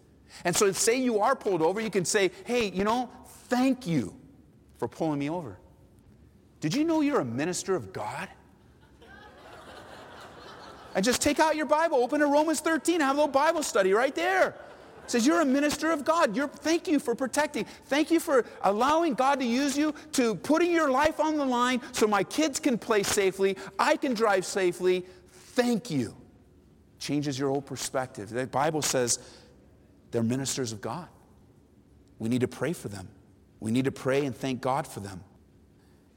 And 0.46 0.56
so, 0.56 0.72
say 0.72 0.98
you 0.98 1.20
are 1.20 1.36
pulled 1.36 1.62
over, 1.62 1.80
you 1.80 1.92
can 1.92 2.06
say, 2.06 2.32
hey, 2.46 2.72
you 2.72 2.84
know, 2.84 3.10
thank 3.50 3.86
you 3.86 4.16
for 4.78 4.88
pulling 4.88 5.20
me 5.20 5.30
over. 5.30 5.58
Did 6.60 6.74
you 6.74 6.84
know 6.84 7.02
you're 7.02 7.20
a 7.20 7.26
minister 7.26 7.76
of 7.76 7.94
God? 7.94 8.30
And 10.95 11.03
just 11.03 11.21
take 11.21 11.39
out 11.39 11.56
your 11.56 11.65
Bible, 11.65 11.97
open 11.97 12.19
to 12.19 12.27
Romans 12.27 12.60
13, 12.60 13.01
have 13.01 13.15
a 13.15 13.19
little 13.19 13.32
Bible 13.32 13.63
study 13.63 13.93
right 13.93 14.13
there. 14.13 14.56
It 15.03 15.12
says 15.12 15.27
you're 15.27 15.41
a 15.41 15.45
minister 15.45 15.91
of 15.91 16.06
God. 16.06 16.36
You're, 16.36 16.47
thank 16.47 16.88
you 16.88 16.99
for 16.99 17.13
protecting. 17.13 17.65
Thank 17.86 18.10
you 18.10 18.19
for 18.19 18.45
allowing 18.62 19.15
God 19.15 19.39
to 19.39 19.45
use 19.45 19.77
you 19.77 19.93
to 20.13 20.36
putting 20.36 20.71
your 20.71 20.89
life 20.89 21.19
on 21.19 21.38
the 21.38 21.45
line 21.45 21.82
so 21.91 22.08
my 22.08 22.23
kids 22.23 22.60
can 22.60 22.77
play 22.77 23.03
safely, 23.03 23.58
I 23.77 23.97
can 23.97 24.13
drive 24.13 24.45
safely. 24.45 25.06
Thank 25.32 25.91
you. 25.91 26.15
Changes 26.99 27.38
your 27.38 27.49
whole 27.49 27.62
perspective. 27.62 28.29
The 28.29 28.47
Bible 28.47 28.82
says 28.82 29.19
they're 30.12 30.23
ministers 30.23 30.71
of 30.71 30.79
God. 30.79 31.10
We 32.17 32.29
need 32.29 32.41
to 32.41 32.47
pray 32.47 32.71
for 32.71 32.88
them. 32.88 33.10
We 33.60 33.71
need 33.71 33.86
to 33.86 33.91
pray 33.91 34.25
and 34.25 34.36
thank 34.36 34.62
God 34.62 34.88
for 34.88 35.01
them. 35.01 35.23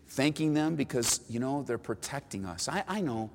Thanking 0.08 0.54
them 0.54 0.76
because, 0.76 1.20
you 1.28 1.40
know, 1.40 1.62
they're 1.64 1.78
protecting 1.78 2.44
us. 2.44 2.68
I, 2.68 2.84
I 2.86 3.00
know 3.00 3.30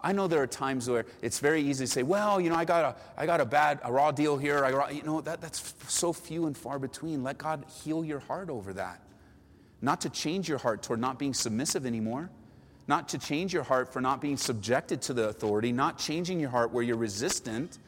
I 0.00 0.12
know 0.12 0.28
there 0.28 0.42
are 0.42 0.46
times 0.46 0.88
where 0.88 1.06
it's 1.22 1.38
very 1.38 1.62
easy 1.62 1.84
to 1.84 1.90
say, 1.90 2.02
well, 2.02 2.40
you 2.40 2.50
know, 2.50 2.56
I 2.56 2.64
got 2.64 2.84
a, 2.84 3.20
I 3.20 3.26
got 3.26 3.40
a 3.40 3.44
bad, 3.44 3.80
a 3.82 3.92
raw 3.92 4.10
deal 4.10 4.36
here. 4.36 4.64
I, 4.64 4.90
you 4.90 5.02
know, 5.02 5.20
that, 5.22 5.40
that's 5.40 5.74
so 5.88 6.12
few 6.12 6.46
and 6.46 6.56
far 6.56 6.78
between. 6.78 7.22
Let 7.22 7.38
God 7.38 7.64
heal 7.82 8.04
your 8.04 8.20
heart 8.20 8.50
over 8.50 8.72
that. 8.74 9.00
Not 9.80 10.02
to 10.02 10.10
change 10.10 10.48
your 10.48 10.58
heart 10.58 10.82
toward 10.82 11.00
not 11.00 11.18
being 11.18 11.34
submissive 11.34 11.86
anymore. 11.86 12.30
Not 12.88 13.08
to 13.10 13.18
change 13.18 13.52
your 13.52 13.64
heart 13.64 13.92
for 13.92 14.00
not 14.00 14.20
being 14.20 14.36
subjected 14.36 15.02
to 15.02 15.14
the 15.14 15.28
authority. 15.28 15.72
Not 15.72 15.98
changing 15.98 16.40
your 16.40 16.50
heart 16.50 16.72
where 16.72 16.84
you're 16.84 16.96
resistant. 16.96 17.78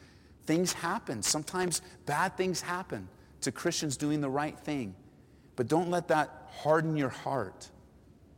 Things 0.45 0.73
happen. 0.73 1.23
Sometimes 1.23 1.81
bad 2.05 2.35
things 2.35 2.61
happen 2.61 3.07
to 3.41 3.51
Christians 3.51 3.97
doing 3.97 4.19
the 4.19 4.29
right 4.29 4.57
thing. 4.57 4.95
But 5.55 5.67
don't 5.67 5.89
let 5.89 6.09
that 6.09 6.49
harden 6.51 6.97
your 6.97 7.09
heart 7.09 7.69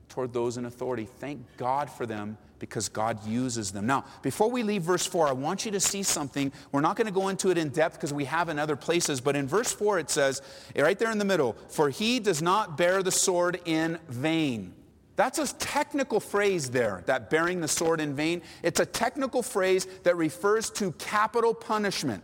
toward 0.10 0.34
those 0.34 0.58
in 0.58 0.66
authority. 0.66 1.06
Thank 1.06 1.46
God 1.58 1.90
for 1.90 2.06
them 2.06 2.38
because 2.62 2.88
God 2.88 3.26
uses 3.26 3.72
them. 3.72 3.88
Now, 3.88 4.06
before 4.22 4.50
we 4.50 4.62
leave 4.62 4.84
verse 4.84 5.06
4, 5.06 5.28
I 5.28 5.32
want 5.32 5.66
you 5.66 5.72
to 5.72 5.80
see 5.80 6.04
something. 6.04 6.52
We're 6.72 6.82
not 6.82 6.96
going 6.96 7.08
to 7.08 7.12
go 7.12 7.28
into 7.28 7.50
it 7.50 7.58
in 7.58 7.70
depth 7.70 7.96
because 7.96 8.14
we 8.14 8.26
have 8.26 8.50
in 8.50 8.60
other 8.60 8.76
places, 8.76 9.20
but 9.20 9.36
in 9.36 9.48
verse 9.48 9.74
4 9.74 9.98
it 9.98 10.12
says, 10.12 10.44
eh, 10.76 10.82
right 10.84 10.98
there 10.98 11.12
in 11.12 11.18
the 11.18 11.26
middle, 11.26 11.58
for 11.70 11.90
he 11.90 12.20
does 12.20 12.40
not 12.40 12.78
bear 12.78 13.02
the 13.02 13.12
sword 13.12 13.60
in 13.66 13.98
vain. 14.08 14.74
That's 15.16 15.40
a 15.40 15.54
technical 15.58 16.20
phrase 16.20 16.70
there, 16.70 17.02
that 17.08 17.32
bearing 17.32 17.62
the 17.62 17.68
sword 17.68 18.00
in 18.00 18.16
vain. 18.16 18.44
It's 18.62 18.80
a 18.80 18.86
technical 18.86 19.42
phrase 19.42 19.88
that 20.04 20.16
refers 20.16 20.70
to 20.72 20.92
capital 20.94 21.56
punishment. 21.56 22.24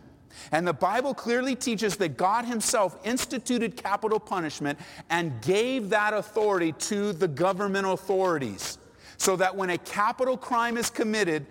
And 0.52 0.64
the 0.64 0.72
Bible 0.72 1.14
clearly 1.14 1.56
teaches 1.56 1.96
that 1.96 2.16
God 2.16 2.44
Himself 2.44 2.96
instituted 3.02 3.76
capital 3.76 4.20
punishment 4.20 4.78
and 5.10 5.42
gave 5.42 5.90
that 5.90 6.14
authority 6.14 6.72
to 6.72 7.12
the 7.12 7.26
government 7.26 7.88
authorities 7.88 8.78
so 9.18 9.36
that 9.36 9.54
when 9.54 9.70
a 9.70 9.78
capital 9.78 10.36
crime 10.36 10.76
is 10.76 10.88
committed, 10.88 11.46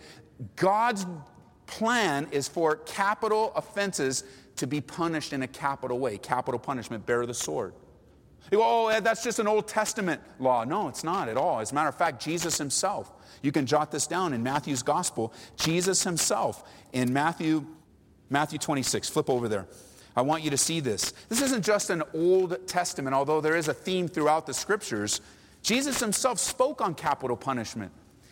God's 0.56 1.06
plan 1.68 2.28
is 2.32 2.48
for 2.48 2.78
capital 2.78 3.52
offenses 3.56 4.24
to 4.56 4.66
be 4.66 4.82
punished 4.82 5.34
in 5.34 5.44
a 5.44 5.48
capital 5.48 6.00
way. 6.00 6.18
Capital 6.18 6.60
punishment, 6.60 7.06
bear 7.06 7.26
the 7.26 7.34
sword. 7.34 7.74
Go, 8.50 8.62
oh, 8.64 9.00
that's 9.02 9.24
just 9.24 9.40
an 9.40 9.48
Old 9.48 9.68
Testament 9.68 10.22
law. 10.40 10.64
No, 10.64 10.88
it's 10.88 11.04
not 11.04 11.28
at 11.28 11.36
all. 11.36 11.60
As 11.60 11.72
a 11.72 11.76
matter 11.76 11.90
of 11.90 11.96
fact, 11.96 12.24
Jesus 12.24 12.58
himself, 12.58 13.12
you 13.42 13.52
can 13.52 13.66
jot 13.66 13.92
this 13.92 14.08
down 14.08 14.34
in 14.34 14.42
Matthew's 14.42 14.84
gospel. 14.84 15.34
Jesus 15.58 16.04
himself 16.04 16.64
in 16.94 17.12
Matthew, 17.12 17.66
Matthew 18.30 18.58
26, 18.58 19.10
flip 19.10 19.30
over 19.30 19.50
there. 19.50 19.68
I 20.16 20.22
want 20.22 20.44
you 20.44 20.50
to 20.50 20.58
see 20.58 20.80
this. 20.80 21.14
This 21.28 21.42
isn't 21.42 21.64
just 21.64 21.90
an 21.90 22.04
Old 22.14 22.68
Testament, 22.68 23.14
although 23.14 23.42
there 23.42 23.56
is 23.56 23.68
a 23.68 23.74
theme 23.74 24.08
throughout 24.08 24.48
the 24.48 24.54
scriptures. 24.54 25.22
Jesus 25.68 26.00
himself 26.00 26.40
spoke 26.40 26.80
on 26.80 26.96
capital 26.96 27.36
punishment. 27.36 27.92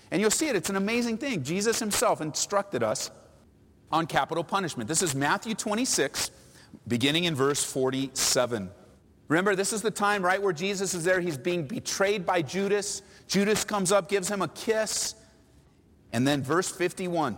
And 0.10 0.22
you'll 0.22 0.32
see 0.32 0.48
it, 0.48 0.56
it's 0.56 0.70
an 0.70 0.78
amazing 0.78 1.18
thing. 1.18 1.44
Jesus 1.44 1.80
himself 1.80 2.22
instructed 2.22 2.82
us 2.82 3.12
on 3.92 4.08
capital 4.08 4.42
punishment. 4.42 4.88
This 4.88 5.02
is 5.02 5.14
Matthew 5.14 5.54
26, 5.54 6.32
beginning 6.88 7.26
in 7.26 7.36
verse 7.36 7.62
47. 7.62 8.72
Remember, 9.28 9.54
this 9.54 9.74
is 9.74 9.82
the 9.82 9.92
time 9.92 10.24
right 10.24 10.42
where 10.42 10.54
Jesus 10.54 10.94
is 10.94 11.04
there. 11.04 11.20
He's 11.20 11.38
being 11.38 11.68
betrayed 11.68 12.26
by 12.26 12.42
Judas. 12.42 13.02
Judas 13.28 13.66
comes 13.66 13.92
up, 13.92 14.08
gives 14.08 14.30
him 14.30 14.42
a 14.42 14.48
kiss. 14.48 15.16
And 16.14 16.26
then 16.26 16.42
verse 16.42 16.72
51. 16.72 17.38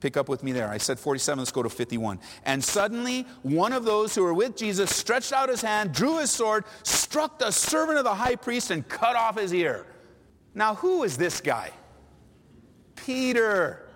Pick 0.00 0.16
up 0.16 0.28
with 0.28 0.44
me 0.44 0.52
there. 0.52 0.68
I 0.68 0.78
said 0.78 0.98
47, 0.98 1.38
let's 1.40 1.50
go 1.50 1.62
to 1.62 1.68
51. 1.68 2.20
And 2.44 2.62
suddenly, 2.62 3.26
one 3.42 3.72
of 3.72 3.84
those 3.84 4.14
who 4.14 4.22
were 4.22 4.34
with 4.34 4.56
Jesus 4.56 4.94
stretched 4.94 5.32
out 5.32 5.48
his 5.48 5.60
hand, 5.60 5.92
drew 5.92 6.18
his 6.18 6.30
sword, 6.30 6.64
struck 6.84 7.38
the 7.38 7.50
servant 7.50 7.98
of 7.98 8.04
the 8.04 8.14
high 8.14 8.36
priest, 8.36 8.70
and 8.70 8.86
cut 8.88 9.16
off 9.16 9.38
his 9.38 9.52
ear. 9.52 9.86
Now, 10.54 10.76
who 10.76 11.02
is 11.02 11.16
this 11.16 11.40
guy? 11.40 11.72
Peter. 12.94 13.88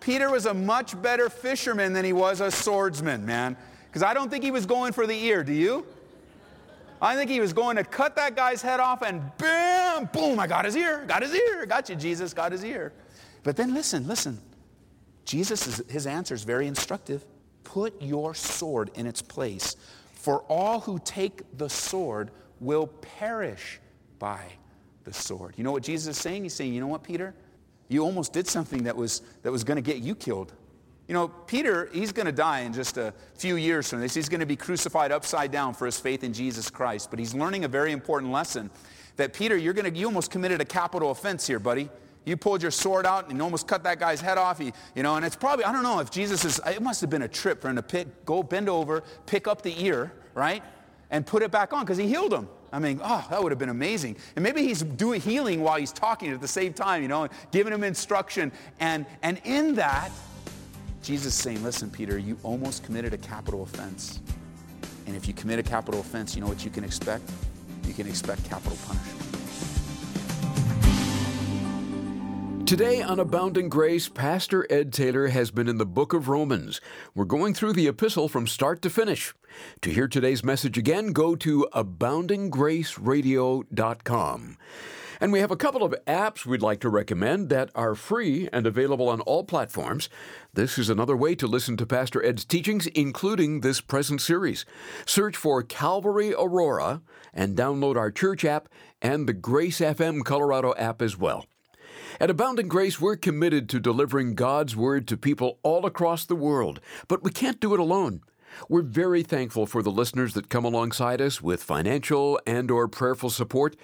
Peter 0.00 0.30
was 0.30 0.46
a 0.46 0.54
much 0.54 1.00
better 1.02 1.28
fisherman 1.28 1.92
than 1.92 2.06
he 2.06 2.14
was 2.14 2.40
a 2.40 2.50
swordsman, 2.50 3.26
man. 3.26 3.56
Because 3.86 4.02
I 4.02 4.14
don't 4.14 4.30
think 4.30 4.44
he 4.44 4.50
was 4.50 4.64
going 4.64 4.92
for 4.92 5.06
the 5.06 5.24
ear, 5.24 5.44
do 5.44 5.52
you? 5.52 5.84
I 7.02 7.16
think 7.16 7.30
he 7.30 7.40
was 7.40 7.52
going 7.52 7.76
to 7.76 7.84
cut 7.84 8.16
that 8.16 8.36
guy's 8.36 8.62
head 8.62 8.80
off 8.80 9.02
and 9.02 9.22
bam, 9.38 10.08
boom, 10.12 10.38
I 10.38 10.46
got 10.46 10.64
his 10.64 10.76
ear, 10.76 11.04
got 11.06 11.22
his 11.22 11.34
ear, 11.34 11.66
got 11.66 11.88
you, 11.88 11.96
Jesus, 11.96 12.32
got 12.32 12.52
his 12.52 12.64
ear. 12.64 12.92
But 13.42 13.56
then 13.56 13.74
listen, 13.74 14.06
listen. 14.06 14.38
Jesus, 15.24 15.66
is, 15.66 15.82
his 15.88 16.06
answer 16.06 16.34
is 16.34 16.44
very 16.44 16.66
instructive. 16.66 17.24
Put 17.64 18.00
your 18.02 18.34
sword 18.34 18.90
in 18.94 19.06
its 19.06 19.22
place, 19.22 19.76
for 20.12 20.40
all 20.48 20.80
who 20.80 20.98
take 21.04 21.42
the 21.56 21.68
sword 21.68 22.30
will 22.60 22.86
perish 22.86 23.80
by 24.18 24.42
the 25.04 25.12
sword. 25.12 25.54
You 25.56 25.64
know 25.64 25.72
what 25.72 25.82
Jesus 25.82 26.16
is 26.16 26.22
saying? 26.22 26.42
He's 26.42 26.54
saying, 26.54 26.74
you 26.74 26.80
know 26.80 26.86
what, 26.86 27.02
Peter? 27.02 27.34
You 27.88 28.04
almost 28.04 28.32
did 28.32 28.46
something 28.46 28.84
that 28.84 28.96
was, 28.96 29.22
that 29.42 29.50
was 29.50 29.64
going 29.64 29.76
to 29.76 29.82
get 29.82 29.98
you 29.98 30.14
killed. 30.14 30.52
You 31.08 31.14
know, 31.14 31.26
Peter, 31.26 31.90
he's 31.92 32.12
going 32.12 32.26
to 32.26 32.32
die 32.32 32.60
in 32.60 32.72
just 32.72 32.96
a 32.96 33.12
few 33.34 33.56
years 33.56 33.90
from 33.90 34.00
this. 34.00 34.14
He's 34.14 34.28
going 34.28 34.40
to 34.40 34.46
be 34.46 34.54
crucified 34.54 35.10
upside 35.10 35.50
down 35.50 35.74
for 35.74 35.86
his 35.86 35.98
faith 35.98 36.22
in 36.22 36.32
Jesus 36.32 36.70
Christ. 36.70 37.10
But 37.10 37.18
he's 37.18 37.34
learning 37.34 37.64
a 37.64 37.68
very 37.68 37.90
important 37.90 38.30
lesson 38.30 38.70
that 39.16 39.32
Peter, 39.32 39.56
you're 39.56 39.72
going 39.72 39.92
to, 39.92 39.98
you 39.98 40.06
almost 40.06 40.30
committed 40.30 40.60
a 40.60 40.64
capital 40.64 41.10
offense 41.10 41.48
here, 41.48 41.58
buddy. 41.58 41.90
You 42.24 42.36
pulled 42.36 42.62
your 42.62 42.70
sword 42.70 43.06
out 43.06 43.28
and 43.28 43.38
you 43.38 43.42
almost 43.42 43.66
cut 43.66 43.82
that 43.84 43.98
guy's 43.98 44.20
head 44.20 44.38
off. 44.38 44.58
He, 44.58 44.72
you 44.94 45.02
know, 45.02 45.16
and 45.16 45.24
it's 45.24 45.36
probably, 45.36 45.64
I 45.64 45.72
don't 45.72 45.82
know 45.82 46.00
if 46.00 46.10
Jesus 46.10 46.44
is, 46.44 46.60
it 46.66 46.82
must 46.82 47.00
have 47.00 47.10
been 47.10 47.22
a 47.22 47.28
trip 47.28 47.62
for 47.62 47.68
him 47.68 47.76
to 47.76 47.82
pick, 47.82 48.24
go 48.24 48.42
bend 48.42 48.68
over, 48.68 49.02
pick 49.26 49.48
up 49.48 49.62
the 49.62 49.84
ear, 49.84 50.12
right? 50.34 50.62
And 51.10 51.26
put 51.26 51.42
it 51.42 51.50
back 51.50 51.72
on 51.72 51.80
because 51.80 51.98
he 51.98 52.06
healed 52.06 52.32
him. 52.32 52.48
I 52.72 52.78
mean, 52.78 53.00
oh, 53.02 53.26
that 53.30 53.42
would 53.42 53.50
have 53.50 53.58
been 53.58 53.70
amazing. 53.70 54.16
And 54.36 54.42
maybe 54.42 54.62
he's 54.62 54.82
doing 54.82 55.20
healing 55.20 55.60
while 55.60 55.76
he's 55.76 55.92
talking 55.92 56.30
at 56.30 56.40
the 56.40 56.48
same 56.48 56.72
time, 56.72 57.02
you 57.02 57.08
know, 57.08 57.26
giving 57.50 57.72
him 57.72 57.82
instruction. 57.82 58.52
And, 58.78 59.06
and 59.22 59.40
in 59.44 59.74
that, 59.74 60.10
Jesus 61.02 61.34
is 61.34 61.34
saying, 61.34 61.62
listen, 61.64 61.90
Peter, 61.90 62.18
you 62.18 62.38
almost 62.42 62.84
committed 62.84 63.12
a 63.14 63.18
capital 63.18 63.62
offense. 63.62 64.20
And 65.06 65.16
if 65.16 65.26
you 65.26 65.34
commit 65.34 65.58
a 65.58 65.62
capital 65.62 66.00
offense, 66.00 66.36
you 66.36 66.42
know 66.42 66.46
what 66.46 66.64
you 66.64 66.70
can 66.70 66.84
expect? 66.84 67.28
You 67.84 67.94
can 67.94 68.06
expect 68.06 68.44
capital 68.44 68.78
punishment. 68.86 69.29
Today 72.70 73.02
on 73.02 73.18
Abounding 73.18 73.68
Grace, 73.68 74.08
Pastor 74.08 74.64
Ed 74.70 74.92
Taylor 74.92 75.26
has 75.26 75.50
been 75.50 75.66
in 75.66 75.78
the 75.78 75.84
book 75.84 76.12
of 76.12 76.28
Romans. 76.28 76.80
We're 77.16 77.24
going 77.24 77.52
through 77.52 77.72
the 77.72 77.88
epistle 77.88 78.28
from 78.28 78.46
start 78.46 78.80
to 78.82 78.90
finish. 78.90 79.34
To 79.80 79.90
hear 79.90 80.06
today's 80.06 80.44
message 80.44 80.78
again, 80.78 81.08
go 81.08 81.34
to 81.34 81.66
aboundinggraceradio.com. 81.74 84.56
And 85.20 85.32
we 85.32 85.40
have 85.40 85.50
a 85.50 85.56
couple 85.56 85.82
of 85.82 85.96
apps 86.06 86.46
we'd 86.46 86.62
like 86.62 86.78
to 86.82 86.88
recommend 86.88 87.48
that 87.48 87.72
are 87.74 87.96
free 87.96 88.48
and 88.52 88.68
available 88.68 89.08
on 89.08 89.20
all 89.22 89.42
platforms. 89.42 90.08
This 90.54 90.78
is 90.78 90.88
another 90.88 91.16
way 91.16 91.34
to 91.34 91.48
listen 91.48 91.76
to 91.78 91.84
Pastor 91.84 92.24
Ed's 92.24 92.44
teachings, 92.44 92.86
including 92.86 93.62
this 93.62 93.80
present 93.80 94.20
series. 94.20 94.64
Search 95.04 95.36
for 95.36 95.64
Calvary 95.64 96.34
Aurora 96.34 97.02
and 97.34 97.56
download 97.56 97.96
our 97.96 98.12
church 98.12 98.44
app 98.44 98.68
and 99.02 99.28
the 99.28 99.32
Grace 99.32 99.80
FM 99.80 100.24
Colorado 100.24 100.72
app 100.78 101.02
as 101.02 101.18
well. 101.18 101.46
At 102.18 102.30
Abounding 102.30 102.68
Grace, 102.68 103.00
we're 103.00 103.16
committed 103.16 103.68
to 103.68 103.78
delivering 103.78 104.34
God's 104.34 104.74
Word 104.74 105.06
to 105.08 105.16
people 105.16 105.58
all 105.62 105.86
across 105.86 106.24
the 106.24 106.34
world, 106.34 106.80
but 107.08 107.22
we 107.22 107.30
can't 107.30 107.60
do 107.60 107.74
it 107.74 107.80
alone. 107.80 108.22
We're 108.68 108.82
very 108.82 109.22
thankful 109.22 109.64
for 109.66 109.80
the 109.82 109.92
listeners 109.92 110.34
that 110.34 110.48
come 110.48 110.64
alongside 110.64 111.20
us 111.20 111.40
with 111.40 111.62
financial 111.62 112.40
and 112.46 112.68
or 112.70 112.88
prayerful 112.88 113.30
support. 113.30 113.76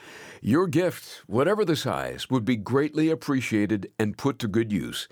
Your 0.43 0.67
gift, 0.67 1.23
whatever 1.27 1.65
the 1.65 1.77
size, 1.77 2.29
would 2.31 2.45
be 2.45 2.57
greatly 2.57 3.09
appreciated 3.09 3.93
and 3.99 4.19
put 4.19 4.39
to 4.41 4.49
good 4.49 4.73
use. 4.73 5.07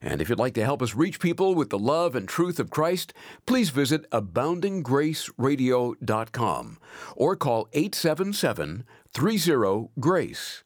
And 0.00 0.22
if 0.22 0.28
you'd 0.28 0.38
like 0.38 0.54
to 0.54 0.64
help 0.64 0.80
us 0.80 0.94
reach 0.94 1.18
people 1.18 1.56
with 1.56 1.70
the 1.70 1.78
love 1.78 2.14
and 2.14 2.28
truth 2.28 2.60
of 2.60 2.70
Christ, 2.70 3.12
please 3.46 3.70
visit 3.70 4.08
aboundinggraceradio.com 4.10 6.78
or 7.16 7.36
call 7.36 7.68
877 7.72 8.84
30 9.12 9.88
GRACE. 9.98 10.62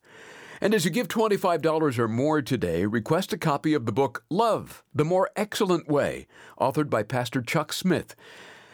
And 0.64 0.72
as 0.72 0.86
you 0.86 0.90
give 0.90 1.08
$25 1.08 1.98
or 1.98 2.08
more 2.08 2.40
today, 2.40 2.86
request 2.86 3.34
a 3.34 3.36
copy 3.36 3.74
of 3.74 3.84
the 3.84 3.92
book 3.92 4.24
Love, 4.30 4.82
the 4.94 5.04
More 5.04 5.28
Excellent 5.36 5.88
Way, 5.88 6.26
authored 6.58 6.88
by 6.88 7.02
Pastor 7.02 7.42
Chuck 7.42 7.70
Smith. 7.70 8.16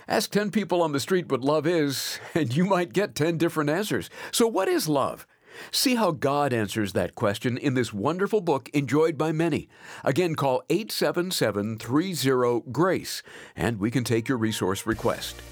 Ask 0.06 0.30
10 0.30 0.52
people 0.52 0.82
on 0.82 0.92
the 0.92 1.00
street 1.00 1.32
what 1.32 1.40
love 1.40 1.66
is, 1.66 2.20
and 2.34 2.54
you 2.56 2.64
might 2.64 2.92
get 2.92 3.16
10 3.16 3.38
different 3.38 3.70
answers. 3.70 4.08
So, 4.30 4.46
what 4.46 4.68
is 4.68 4.88
love? 4.88 5.26
See 5.72 5.96
how 5.96 6.12
God 6.12 6.52
answers 6.52 6.92
that 6.92 7.16
question 7.16 7.58
in 7.58 7.74
this 7.74 7.92
wonderful 7.92 8.40
book 8.40 8.68
enjoyed 8.68 9.18
by 9.18 9.32
many. 9.32 9.68
Again, 10.04 10.36
call 10.36 10.62
877 10.70 11.78
30 11.78 12.70
GRACE 12.70 13.24
and 13.56 13.80
we 13.80 13.90
can 13.90 14.04
take 14.04 14.28
your 14.28 14.38
resource 14.38 14.86
request. 14.86 15.42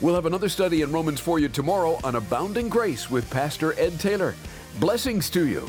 We'll 0.00 0.14
have 0.14 0.24
another 0.24 0.48
study 0.48 0.80
in 0.80 0.90
Romans 0.90 1.20
for 1.20 1.38
you 1.38 1.50
tomorrow 1.50 2.00
on 2.02 2.16
Abounding 2.16 2.70
Grace 2.70 3.10
with 3.10 3.30
Pastor 3.30 3.78
Ed 3.78 4.00
Taylor. 4.00 4.34
Blessings 4.80 5.28
to 5.30 5.46
you. 5.46 5.68